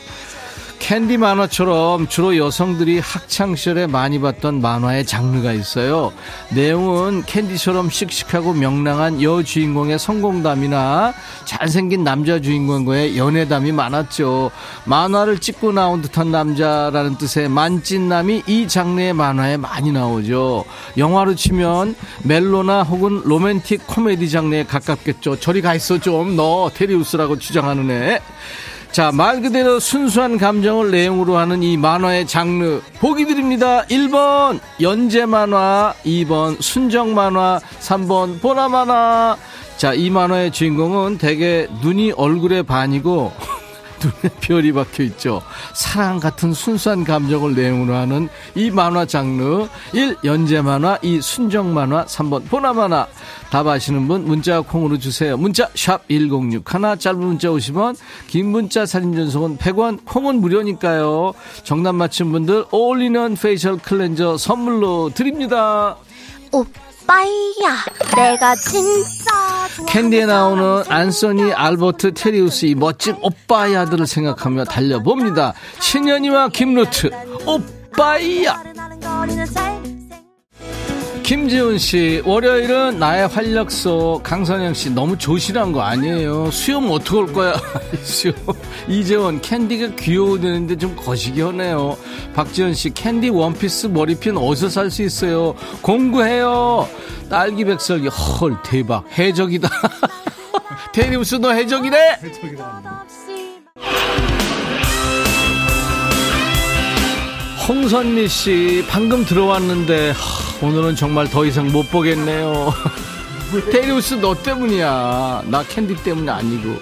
캔디 0.79 1.17
만화처럼 1.17 2.07
주로 2.07 2.35
여성들이 2.37 2.99
학창시절에 2.99 3.85
많이 3.87 4.19
봤던 4.19 4.61
만화의 4.61 5.05
장르가 5.05 5.51
있어요. 5.53 6.11
내용은 6.49 7.23
캔디처럼 7.25 7.89
씩씩하고 7.89 8.53
명랑한 8.53 9.21
여주인공의 9.21 9.99
성공담이나 9.99 11.13
잘생긴 11.45 12.03
남자 12.03 12.39
주인공과의 12.39 13.17
연애담이 13.17 13.71
많았죠. 13.71 14.51
만화를 14.85 15.39
찍고 15.39 15.73
나온 15.73 16.01
듯한 16.01 16.31
남자라는 16.31 17.17
뜻의 17.17 17.49
만찢남이 17.49 18.43
이 18.47 18.67
장르의 18.67 19.13
만화에 19.13 19.57
많이 19.57 19.91
나오죠. 19.91 20.63
영화로 20.97 21.35
치면 21.35 21.95
멜로나 22.23 22.83
혹은 22.83 23.21
로맨틱 23.25 23.85
코미디 23.85 24.29
장르에 24.29 24.63
가깝겠죠. 24.63 25.39
저리 25.39 25.61
가 25.61 25.75
있어 25.75 25.99
좀 25.99 26.29
너 26.39 26.69
테리우스라고 26.73 27.37
주장하는 27.37 27.91
애. 27.91 28.19
자, 28.91 29.11
말 29.11 29.41
그대로 29.41 29.79
순수한 29.79 30.37
감정을 30.37 30.89
내용으로 30.89 31.37
하는 31.37 31.61
이 31.61 31.77
만화의 31.77 32.25
장르. 32.25 32.81
보기 32.99 33.25
드립니다. 33.25 33.83
1번, 33.85 34.59
연재 34.81 35.25
만화. 35.27 35.93
2번, 36.03 36.59
순정 36.59 37.13
만화. 37.13 37.59
3번, 37.81 38.41
보나 38.41 38.67
만화. 38.67 39.37
자, 39.77 39.93
이 39.93 40.09
만화의 40.09 40.51
주인공은 40.51 41.19
대개 41.19 41.67
눈이 41.81 42.13
얼굴에 42.13 42.63
반이고, 42.63 43.31
눈에 44.01 44.33
별이 44.41 44.71
박혀 44.71 45.03
있죠. 45.03 45.41
사랑 45.73 46.19
같은 46.19 46.53
순수한 46.53 47.03
감정을 47.03 47.55
내용으로 47.55 47.93
하는 47.95 48.29
이 48.55 48.71
만화 48.71 49.05
장르. 49.05 49.67
1. 49.93 50.17
연재 50.23 50.61
만화. 50.61 50.97
2. 51.01 51.21
순정 51.21 51.73
만화. 51.73 52.05
3번 52.05 52.47
보나 52.49 52.73
만화. 52.73 53.07
답 53.49 53.67
아시는 53.67 54.07
분 54.07 54.25
문자 54.25 54.61
콩으로 54.61 54.97
주세요. 54.97 55.37
문자 55.37 55.69
샵 55.75 56.07
1061. 56.07 56.63
짧은 56.99 57.19
문자 57.19 57.49
50원. 57.49 57.95
긴 58.27 58.47
문자 58.47 58.85
사진 58.85 59.15
전송은 59.15 59.57
100원. 59.57 59.99
콩은 60.05 60.41
무료니까요. 60.41 61.33
정답 61.63 61.93
맞힌 61.93 62.31
분들 62.31 62.65
올리원 62.71 63.35
facial 63.35 63.77
cleanser 63.77 64.37
선물로 64.37 65.11
드립니다. 65.13 65.97
오빠 66.51 66.88
야, 67.13 67.85
내가 68.15 68.55
진짜. 68.55 69.67
캔디에 69.87 70.25
나오는 70.25 70.83
안소니 70.87 71.53
알버트 71.53 72.13
테리우스 72.13 72.67
이 72.67 72.75
멋진 72.75 73.15
오빠야들을 73.21 74.05
생각하며 74.05 74.65
달려봅니다. 74.65 75.53
신현이와 75.79 76.49
김루트 76.49 77.09
오빠야. 77.45 78.61
김지훈 81.29 81.77
씨, 81.77 82.23
월요일은 82.25 82.97
나의 82.97 83.27
활력소. 83.27 84.21
강선영 84.23 84.73
씨, 84.73 84.89
너무 84.89 85.15
조신한 85.15 85.71
거 85.71 85.81
아니에요? 85.81 86.49
수염 86.49 86.89
어떻게 86.89 87.17
할 87.17 87.31
거야? 87.31 87.53
수염. 88.01 88.33
이재원, 88.87 89.39
캔디가 89.39 89.95
귀여워야 89.95 90.41
되는데 90.41 90.79
좀 90.79 90.95
거시기 90.95 91.41
하네요. 91.41 91.95
박지현 92.33 92.73
씨, 92.73 92.91
캔디 92.95 93.29
원피스 93.29 93.87
머리핀 93.87 94.37
어디서 94.37 94.69
살 94.69 94.89
수 94.89 95.03
있어요? 95.03 95.53
공구해요. 95.83 96.89
딸기 97.29 97.63
백설기, 97.63 98.07
헐, 98.07 98.57
대박. 98.63 99.05
해적이다. 99.15 99.69
테리우스 100.93 101.35
너 101.35 101.51
해적이래? 101.51 102.17
홍선미 107.67 108.27
씨, 108.27 108.83
방금 108.89 109.23
들어왔는데, 109.25 110.09
하, 110.09 110.48
오늘은 110.61 110.95
정말 110.95 111.29
더 111.29 111.45
이상 111.45 111.71
못 111.71 111.89
보겠네요. 111.89 112.73
테리우스 113.71 114.15
너 114.15 114.35
때문이야. 114.35 115.43
나 115.47 115.63
캔디 115.63 116.03
때문이 116.03 116.29
아니고. 116.29 116.77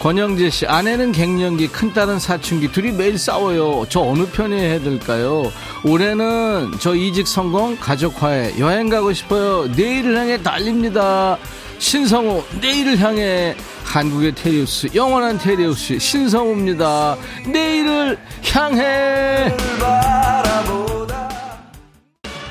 권영재 0.00 0.48
씨, 0.48 0.66
아내는 0.66 1.12
갱년기, 1.12 1.68
큰딸은 1.68 2.18
사춘기, 2.18 2.72
둘이 2.72 2.90
매일 2.90 3.18
싸워요. 3.18 3.84
저 3.90 4.00
어느 4.00 4.24
편이 4.24 4.58
해야 4.58 4.80
될까요? 4.80 5.52
올해는 5.84 6.72
저 6.80 6.94
이직 6.94 7.28
성공, 7.28 7.76
가족화해, 7.76 8.58
여행 8.58 8.88
가고 8.88 9.12
싶어요. 9.12 9.66
내일을 9.76 10.16
향해 10.16 10.42
달립니다. 10.42 11.36
신성우, 11.78 12.42
내일을 12.62 12.98
향해. 12.98 13.54
한국의 13.84 14.34
테리우스, 14.34 14.88
영원한 14.94 15.36
테리우스, 15.36 15.98
신성우입니다. 15.98 17.16
내일을 17.46 18.18
향해. 18.54 19.54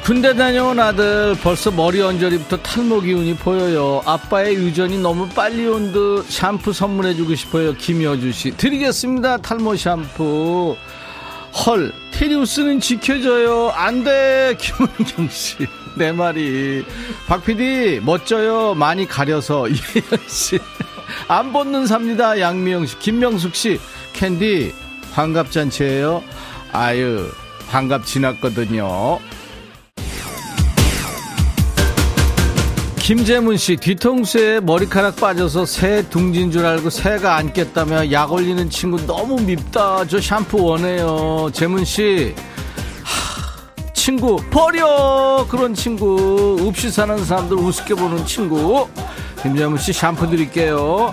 군대 0.10 0.34
다녀온 0.36 0.80
아들 0.80 1.36
벌써 1.44 1.70
머리 1.70 2.02
언저리부터 2.02 2.58
탈모 2.58 3.02
기운이 3.02 3.36
보여요. 3.36 4.02
아빠의 4.08 4.56
유전이 4.56 4.98
너무 4.98 5.30
빨리 5.30 5.68
온 5.68 5.92
듯 5.92 6.26
샴푸 6.28 6.74
선물해주고 6.74 7.36
싶어요. 7.36 7.74
김여주 7.76 8.32
씨 8.32 8.50
드리겠습니다. 8.58 9.38
탈모 9.38 9.76
샴푸. 9.76 10.76
헐 11.64 11.94
테리우스는 12.10 12.80
지켜줘요. 12.80 13.70
안돼 13.70 14.58
김은경 14.60 15.30
씨. 15.30 15.58
내 15.94 16.12
말이 16.12 16.84
박 17.28 17.46
PD 17.46 18.00
멋져요. 18.04 18.74
많이 18.74 19.06
가려서 19.08 19.68
이혜연 19.70 20.28
씨. 20.28 20.58
안 21.28 21.54
벗는 21.54 21.86
삽니다. 21.86 22.40
양미영 22.40 22.88
씨, 22.88 22.98
김명숙 22.98 23.54
씨, 23.54 23.80
캔디 24.14 24.74
환갑 25.12 25.52
잔치예요. 25.52 26.24
아유 26.72 27.30
환갑 27.68 28.08
지났거든요. 28.08 29.20
김재문 33.10 33.58
씨 33.58 33.76
뒤통수에 33.76 34.60
머리카락 34.60 35.16
빠져서 35.16 35.66
새 35.66 36.08
둥진 36.12 36.52
줄 36.52 36.64
알고 36.64 36.92
새가 36.92 37.38
안 37.38 37.52
깼다며 37.52 38.12
약 38.12 38.32
올리는 38.32 38.70
친구 38.70 39.04
너무 39.08 39.42
밉다. 39.42 40.06
저 40.06 40.22
샴푸 40.22 40.64
원해요. 40.64 41.50
재문 41.52 41.84
씨. 41.86 42.36
하, 43.04 43.94
친구 43.94 44.38
버려 44.52 45.44
그런 45.50 45.74
친구 45.74 46.60
없이 46.62 46.92
사는 46.92 47.18
사람들 47.26 47.58
우습게 47.58 47.96
보는 47.96 48.28
친구 48.28 48.88
김재문 49.42 49.80
씨 49.80 49.92
샴푸 49.92 50.30
드릴게요. 50.30 51.12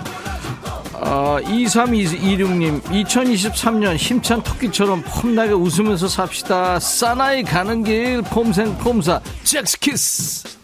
어, 0.93 1.37
2326님 1.41 2.79
2023년 2.83 3.95
힘찬 3.95 4.43
토끼처럼 4.43 5.01
폼나게 5.01 5.53
웃으면서 5.53 6.07
삽시다. 6.07 6.79
사나이 6.79 7.41
가는 7.41 7.83
길 7.83 8.21
폼생 8.21 8.77
폼사 8.77 9.19
잭스키스 9.43 10.57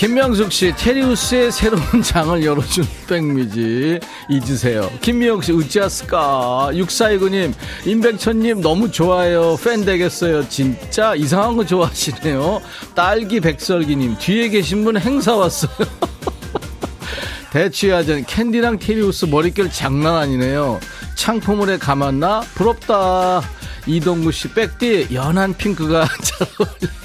김명숙 0.00 0.50
씨, 0.50 0.72
테리우스의 0.78 1.52
새로운 1.52 2.00
장을 2.02 2.42
열어준 2.42 2.86
백미지 3.06 4.00
잊으세요. 4.30 4.90
김미영 5.02 5.42
씨, 5.42 5.52
어찌했을까? 5.52 6.70
6429님, 6.72 7.52
임백천님 7.84 8.62
너무 8.62 8.90
좋아요. 8.90 9.58
팬 9.62 9.84
되겠어요. 9.84 10.48
진짜 10.48 11.14
이상한 11.14 11.54
거 11.54 11.66
좋아하시네요. 11.66 12.62
딸기 12.94 13.40
백설기님, 13.40 14.16
뒤에 14.16 14.48
계신 14.48 14.84
분 14.84 14.96
행사 14.96 15.36
왔어요. 15.36 15.86
대취하전 17.52 18.24
캔디랑 18.24 18.78
테리우스 18.78 19.26
머릿결 19.26 19.70
장난 19.70 20.16
아니네요. 20.16 20.80
창포물에 21.14 21.76
감았나? 21.76 22.40
부럽다. 22.54 23.42
이동구 23.86 24.32
씨, 24.32 24.48
백디, 24.48 25.08
연한 25.12 25.54
핑크가 25.58 26.08
잘 26.24 26.48
어울려. 26.58 27.00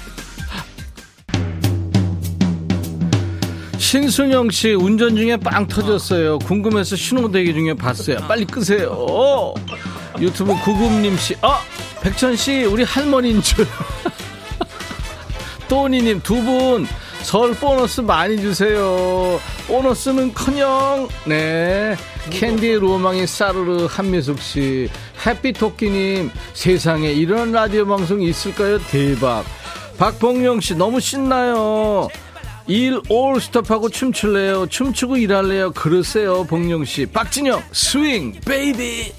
신순영 3.86 4.50
씨 4.50 4.72
운전 4.74 5.14
중에 5.14 5.36
빵 5.36 5.64
터졌어요. 5.68 6.40
궁금해서 6.40 6.96
신호 6.96 7.30
대기 7.30 7.54
중에 7.54 7.72
봤어요. 7.72 8.16
빨리 8.26 8.44
끄세요. 8.44 9.54
유튜브 10.18 10.52
구금님 10.64 11.16
씨, 11.16 11.36
아 11.40 11.60
백천 12.02 12.34
씨 12.34 12.64
우리 12.64 12.82
할머니인 12.82 13.40
줄. 13.40 13.64
또니님 15.70 16.20
두 16.22 16.34
분 16.42 16.84
설 17.22 17.52
보너스 17.54 18.00
많이 18.00 18.40
주세요. 18.40 19.38
보너스는 19.68 20.34
커녕. 20.34 21.08
네. 21.24 21.94
캔디 22.30 22.74
로망이 22.74 23.24
와르르 23.24 23.86
한미숙 23.88 24.40
씨. 24.42 24.88
해피 25.24 25.52
토끼님 25.52 26.32
세상에 26.54 27.12
이런 27.12 27.52
라디오 27.52 27.86
방송이 27.86 28.28
있을까요? 28.28 28.78
대박. 28.90 29.44
박봉영 29.96 30.60
씨 30.60 30.74
너무 30.74 30.98
신나요. 30.98 32.08
일 32.68 33.00
all 33.08 33.40
stop하고 33.40 33.88
춤출래요? 33.88 34.66
춤추고 34.66 35.16
일할래요? 35.18 35.70
그러세요, 35.72 36.44
봉영씨. 36.44 37.06
박진영, 37.06 37.62
Swing, 37.72 38.32
Baby. 38.44 39.12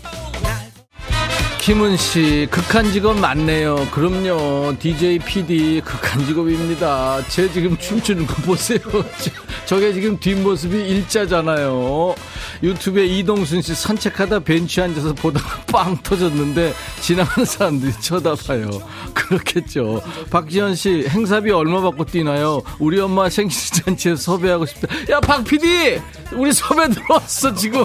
김은 1.67 1.97
씨, 1.97 2.47
극한 2.49 2.93
직업 2.93 3.19
맞네요. 3.19 3.89
그럼요. 3.91 4.77
DJ, 4.79 5.19
PD, 5.19 5.81
극한 5.83 6.25
직업입니다. 6.25 7.21
제 7.27 7.51
지금 7.51 7.75
춤추는 7.75 8.25
거 8.25 8.35
보세요. 8.43 8.79
저게 9.67 9.91
지금 9.91 10.17
뒷모습이 10.17 10.77
일자잖아요. 10.87 12.15
유튜브에 12.63 13.05
이동순 13.07 13.61
씨 13.61 13.75
산책하다 13.75 14.39
벤치에 14.39 14.85
앉아서 14.85 15.13
보다가 15.13 15.63
빵 15.67 16.01
터졌는데 16.01 16.73
지나가는 17.01 17.45
사람들이 17.45 17.91
쳐다봐요. 17.99 18.69
그렇겠죠. 19.13 20.01
박지현 20.29 20.73
씨, 20.75 21.05
행사비 21.09 21.51
얼마 21.51 21.81
받고 21.81 22.05
뛰나요? 22.05 22.61
우리 22.79 22.97
엄마 22.97 23.29
생신잔치에 23.29 24.15
섭외하고 24.15 24.65
싶다. 24.65 24.87
야, 25.09 25.19
박 25.19 25.43
PD! 25.43 25.99
우리 26.31 26.53
섭외 26.53 26.87
들어왔어, 26.87 27.53
지금. 27.53 27.83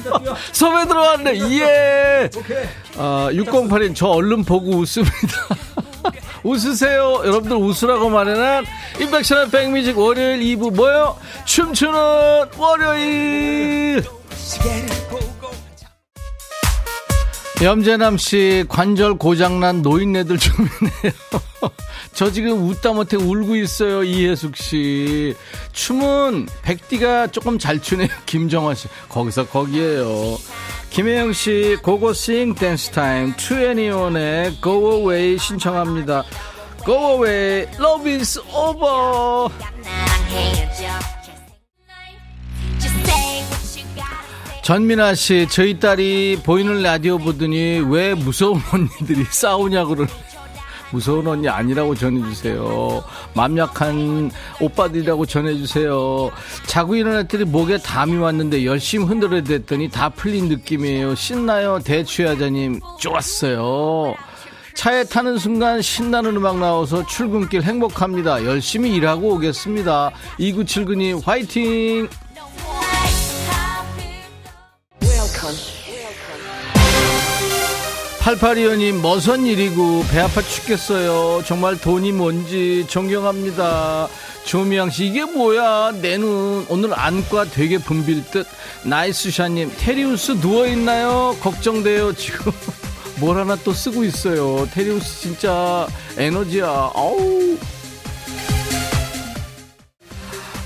섭외 0.52 0.86
들어왔네. 0.86 1.38
예! 1.58 2.30
아, 2.98 3.30
6082, 3.32 3.94
저 3.94 4.08
얼른 4.08 4.44
보고 4.44 4.72
웃습니다. 4.72 5.16
웃으세요. 6.42 7.20
여러분들 7.24 7.56
웃으라고 7.56 8.08
마련한 8.10 8.64
인백션의 9.00 9.50
백뮤직 9.50 9.98
월요일 9.98 10.40
2부 10.40 10.74
뭐요? 10.74 11.16
춤추는 11.44 11.98
월요일. 12.56 14.02
염재남 17.62 18.18
씨 18.18 18.64
관절 18.68 19.18
고장난 19.18 19.82
노인네들 19.82 20.38
좀이네요. 20.38 21.12
저 22.14 22.30
지금 22.30 22.68
웃다 22.68 22.92
못해 22.92 23.16
울고 23.16 23.56
있어요 23.56 24.04
이혜숙 24.04 24.56
씨. 24.56 25.34
춤은 25.72 26.46
백디가 26.62 27.28
조금 27.28 27.58
잘 27.58 27.80
추네요 27.82 28.08
김정화 28.26 28.74
씨. 28.74 28.86
거기서 29.08 29.48
거기에요. 29.48 30.38
김혜영 30.90 31.32
씨 31.32 31.76
고고싱 31.82 32.54
댄스 32.54 32.90
타임 32.92 33.34
2NE1의 33.34 34.62
Go 34.62 34.92
Away 34.92 35.38
신청합니다. 35.38 36.22
Go 36.84 37.24
Away 37.24 37.66
Love 37.78 38.12
is 38.12 38.38
over. 38.54 39.52
전민아 44.68 45.14
씨, 45.14 45.46
저희 45.48 45.80
딸이 45.80 46.40
보이는 46.44 46.82
라디오 46.82 47.16
보더니 47.16 47.80
왜 47.88 48.12
무서운 48.12 48.60
언니들이 48.70 49.24
싸우냐고 49.30 49.94
그러네. 49.94 50.12
무서운 50.90 51.26
언니 51.26 51.48
아니라고 51.48 51.94
전해주세요. 51.94 53.02
맘 53.32 53.56
약한 53.56 54.30
오빠들이라고 54.60 55.24
전해주세요. 55.24 56.30
자고 56.66 56.96
일어났더니 56.96 57.44
목에 57.44 57.78
담이 57.78 58.18
왔는데 58.18 58.66
열심히 58.66 59.06
흔들어 59.06 59.42
댔더니 59.42 59.88
다 59.88 60.10
풀린 60.10 60.50
느낌이에요. 60.50 61.14
신나요, 61.14 61.78
대추야자님. 61.78 62.80
좋았어요. 63.00 64.16
차에 64.74 65.04
타는 65.04 65.38
순간 65.38 65.80
신나는 65.80 66.36
음악 66.36 66.58
나와서 66.58 67.06
출근길 67.06 67.62
행복합니다. 67.62 68.44
열심히 68.44 68.94
일하고 68.94 69.36
오겠습니다. 69.36 70.10
2979님 70.38 71.24
화이팅! 71.24 72.06
8825님, 78.20 79.00
머선 79.00 79.46
일이고, 79.46 80.04
배 80.10 80.18
아파 80.20 80.42
죽겠어요. 80.42 81.42
정말 81.46 81.80
돈이 81.80 82.12
뭔지 82.12 82.84
존경합니다. 82.88 84.08
조미양 84.44 84.90
씨, 84.90 85.06
이게 85.06 85.24
뭐야? 85.24 85.92
내 86.00 86.18
눈, 86.18 86.66
오늘 86.68 86.98
안과 86.98 87.44
되게 87.46 87.78
붐빌 87.78 88.30
듯. 88.30 88.46
나이스샤님, 88.84 89.72
테리우스 89.78 90.32
누워있나요? 90.32 91.36
걱정돼요, 91.40 92.12
지금. 92.14 92.52
뭘 93.20 93.36
하나 93.36 93.56
또 93.64 93.72
쓰고 93.72 94.04
있어요. 94.04 94.68
테리우스 94.72 95.20
진짜 95.20 95.86
에너지야. 96.16 96.66
아우. 96.66 97.56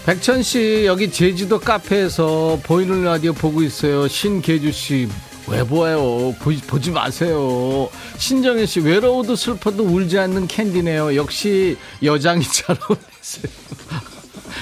백천 0.04 0.42
씨, 0.42 0.82
여기 0.84 1.10
제주도 1.12 1.60
카페에서 1.60 2.58
보이는 2.64 3.04
라디오 3.04 3.32
보고 3.32 3.62
있어요. 3.62 4.08
신계주 4.08 4.72
씨. 4.72 5.08
왜 5.52 5.62
보아요? 5.64 6.34
보, 6.40 6.50
보지 6.66 6.90
마세요. 6.90 7.90
신정혜 8.16 8.64
씨, 8.64 8.80
외로워도 8.80 9.36
슬퍼도 9.36 9.84
울지 9.84 10.18
않는 10.18 10.46
캔디네요. 10.46 11.14
역시 11.14 11.76
여장이 12.02 12.42
잘 12.42 12.74
어울리세요. 12.88 13.52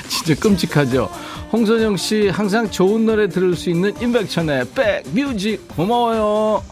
진짜 0.09 0.34
끔찍하죠? 0.41 1.09
홍선영 1.53 1.97
씨, 1.97 2.28
항상 2.28 2.68
좋은 2.68 3.07
노래 3.07 3.28
들을 3.28 3.55
수 3.55 3.70
있는 3.70 3.95
임백천의 4.03 4.66
백 4.74 5.05
뮤직 5.11 5.68
고마워요. 5.68 6.64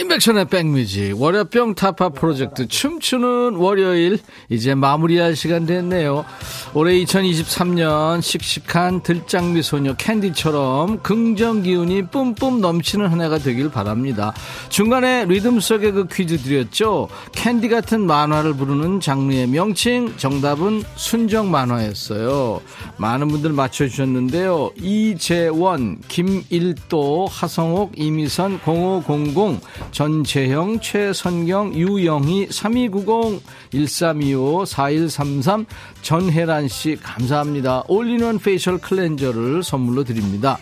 임백천의 0.00 0.46
백뮤직 0.46 1.20
월요병 1.20 1.74
타파 1.74 2.08
프로젝트 2.08 2.66
춤추는 2.66 3.56
월요일 3.56 4.18
이제 4.48 4.74
마무리할 4.74 5.36
시간 5.36 5.66
됐네요. 5.66 6.24
올해 6.72 6.94
2023년 7.04 8.22
씩씩한 8.22 9.02
들장미 9.02 9.62
소녀 9.62 9.92
캔디처럼 9.94 11.02
긍정 11.02 11.62
기운이 11.62 12.06
뿜뿜 12.06 12.62
넘치는 12.62 13.08
한 13.08 13.20
해가 13.20 13.38
되길 13.38 13.70
바랍니다. 13.70 14.32
중간에 14.70 15.26
리듬 15.26 15.60
속의 15.60 15.92
그 15.92 16.06
퀴즈 16.10 16.38
드렸죠. 16.38 17.08
캔디 17.32 17.68
같은 17.68 18.06
만화를 18.06 18.54
부르는 18.54 19.00
장르의 19.00 19.48
명칭 19.48 20.16
정답은 20.16 20.82
순정 20.94 21.50
만화였어요. 21.50 22.62
많은 22.96 23.28
분들 23.28 23.52
맞춰주셨는데요. 23.52 24.70
이재원, 24.80 26.00
김일도, 26.08 27.26
하성옥, 27.30 27.92
이미선, 27.96 28.60
0500 28.64 29.60
전재형, 29.92 30.80
최선경, 30.80 31.74
유영희, 31.74 32.48
3290, 32.50 33.42
1325, 33.70 34.64
4133, 34.64 35.66
전혜란 36.02 36.68
씨, 36.68 36.96
감사합니다. 36.96 37.84
올리원 37.88 38.38
facial 38.38 38.78
cleanser를 38.78 39.62
선물로 39.62 40.04
드립니다. 40.04 40.58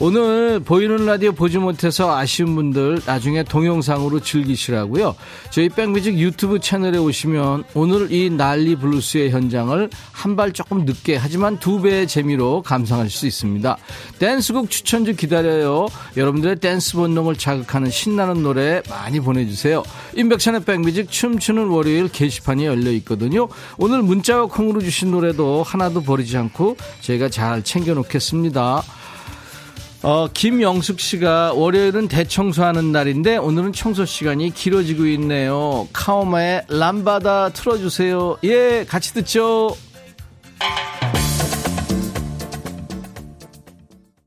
오늘 0.00 0.60
보이는 0.60 1.06
라디오 1.06 1.32
보지 1.32 1.58
못해서 1.58 2.16
아쉬운 2.16 2.54
분들 2.54 3.02
나중에 3.06 3.44
동영상으로 3.44 4.20
즐기시라고요. 4.20 5.14
저희 5.50 5.68
백뮤직 5.68 6.18
유튜브 6.18 6.58
채널에 6.58 6.98
오시면 6.98 7.64
오늘 7.74 8.10
이 8.12 8.28
난리 8.30 8.74
블루스의 8.76 9.30
현장을 9.30 9.88
한 10.10 10.32
발 10.32 10.52
조금 10.52 10.86
늦게 10.86 11.16
하지만 11.16 11.58
두 11.58 11.82
배의 11.82 12.08
재미로 12.08 12.62
감상할 12.62 13.10
수 13.10 13.26
있습니다. 13.26 13.76
댄스곡 14.18 14.70
추천주 14.70 15.14
기다려요. 15.14 15.88
여러분들의 16.16 16.56
댄스 16.56 16.94
본능을 16.94 17.36
자극하는 17.36 17.90
신나는 17.90 18.42
노래 18.42 18.80
많이 18.88 19.20
보내주세요. 19.20 19.82
인백션의 20.16 20.64
백뮤직 20.64 21.10
춤추는 21.10 21.66
월요일 21.68 22.08
게시판이 22.08 22.64
열려 22.64 22.90
있거든요. 22.92 23.48
오늘 23.76 24.02
문자와 24.02 24.46
콩으로 24.46 24.80
주신 24.80 25.10
노래도 25.10 25.62
하나도 25.62 26.02
버리지 26.02 26.36
않고 26.38 26.78
저희가 27.02 27.28
잘 27.28 27.62
챙겨놓겠습니다. 27.62 28.82
어, 30.04 30.26
김영숙 30.26 30.98
씨가 30.98 31.52
월요일은 31.52 32.08
대청소하는 32.08 32.90
날인데 32.90 33.36
오늘은 33.36 33.72
청소 33.72 34.04
시간이 34.04 34.50
길어지고 34.50 35.06
있네요. 35.06 35.86
카오마의 35.92 36.64
람바다 36.68 37.50
틀어주세요. 37.50 38.38
예, 38.42 38.84
같이 38.88 39.14
듣죠. 39.14 39.76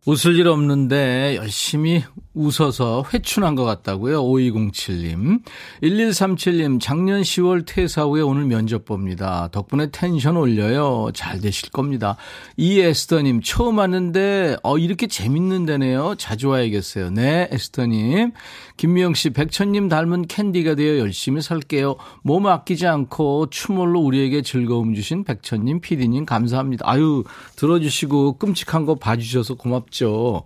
웃을 0.06 0.36
일 0.38 0.48
없는데 0.48 1.36
열심히 1.36 2.04
웃어서 2.36 3.06
회춘한 3.14 3.56
것 3.56 3.64
같다고요. 3.64 4.22
5207님. 4.24 5.42
1137님, 5.82 6.80
작년 6.80 7.22
10월 7.22 7.66
퇴사 7.66 8.04
후에 8.04 8.22
오늘 8.22 8.46
면접 8.46 8.86
봅니다. 8.86 9.50
덕분에 9.52 9.90
텐션 9.92 10.38
올려요. 10.38 11.10
잘 11.14 11.40
되실 11.40 11.70
겁니다. 11.72 12.18
이에스더님, 12.58 13.42
처음 13.42 13.78
왔는데, 13.78 14.58
어, 14.64 14.78
이렇게 14.78 15.08
재밌는 15.08 15.66
데네요. 15.66 16.16
자주 16.18 16.50
와야겠어요. 16.50 17.10
네, 17.10 17.48
에스더님. 17.52 18.34
김미영 18.78 19.14
씨, 19.14 19.30
백천님 19.30 19.88
닮은 19.88 20.28
캔디가 20.28 20.76
되어 20.76 21.00
열심히 21.00 21.42
살게요. 21.42 21.96
몸 22.24 22.46
아끼지 22.46 22.86
않고 22.86 23.50
추몰로 23.50 24.02
우리에게 24.02 24.42
즐거움 24.42 24.94
주신 24.94 25.24
백천님, 25.24 25.80
피디님, 25.80 26.26
감사합니다. 26.26 26.86
아유, 26.88 27.24
들어주시고 27.56 28.38
끔찍한 28.38 28.86
거 28.86 28.96
봐주셔서 28.96 29.56
고맙죠. 29.56 30.44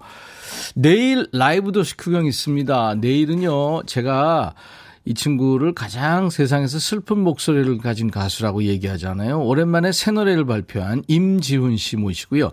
내일 0.76 1.28
라이브 1.32 1.72
도시 1.72 1.96
구경 1.98 2.26
있습니다. 2.26 2.96
내일은요, 2.96 3.84
제가 3.86 4.54
이 5.06 5.14
친구를 5.14 5.74
가장 5.74 6.30
세상에서 6.30 6.78
슬픈 6.78 7.20
목소리를 7.20 7.78
가진 7.80 8.12
가수라고 8.12 8.64
얘기하잖아요. 8.64 9.42
오랜만에 9.42 9.92
새 9.92 10.12
노래를 10.12 10.46
발표한 10.46 11.04
임지훈 11.08 11.78
씨 11.78 11.98
모시고요. 11.98 12.52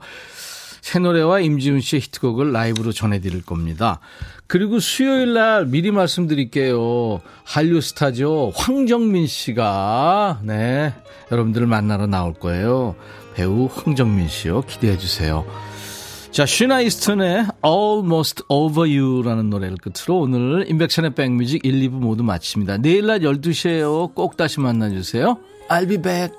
새 0.80 1.00
노래와 1.00 1.40
임지훈 1.40 1.80
씨의 1.80 2.00
히트곡을 2.02 2.52
라이브로 2.52 2.92
전해드릴 2.92 3.44
겁니다. 3.44 3.98
그리고 4.46 4.78
수요일 4.78 5.34
날 5.34 5.66
미리 5.66 5.90
말씀드릴게요. 5.90 7.20
한류 7.42 7.80
스타죠. 7.80 8.52
황정민 8.54 9.26
씨가, 9.26 10.40
네, 10.44 10.94
여러분들을 11.32 11.66
만나러 11.66 12.06
나올 12.06 12.32
거예요. 12.34 12.94
배우 13.34 13.68
황정민 13.70 14.28
씨요. 14.28 14.62
기대해 14.62 14.96
주세요. 14.96 15.44
자, 16.36 16.44
슈나이스턴의 16.44 17.46
Almost 17.64 18.42
Over 18.50 18.86
You라는 18.86 19.48
노래를 19.48 19.78
끝으로 19.78 20.20
오늘 20.20 20.66
인백션의 20.68 21.14
백뮤직 21.14 21.64
1, 21.64 21.88
2부 21.88 21.92
모두 21.92 22.22
마칩니다. 22.24 22.76
내일 22.76 23.06
낮 23.06 23.20
12시에요. 23.20 24.14
꼭 24.14 24.36
다시 24.36 24.60
만나주세요. 24.60 25.38
I'll 25.70 25.88
be 25.88 25.96
back. 25.96 26.34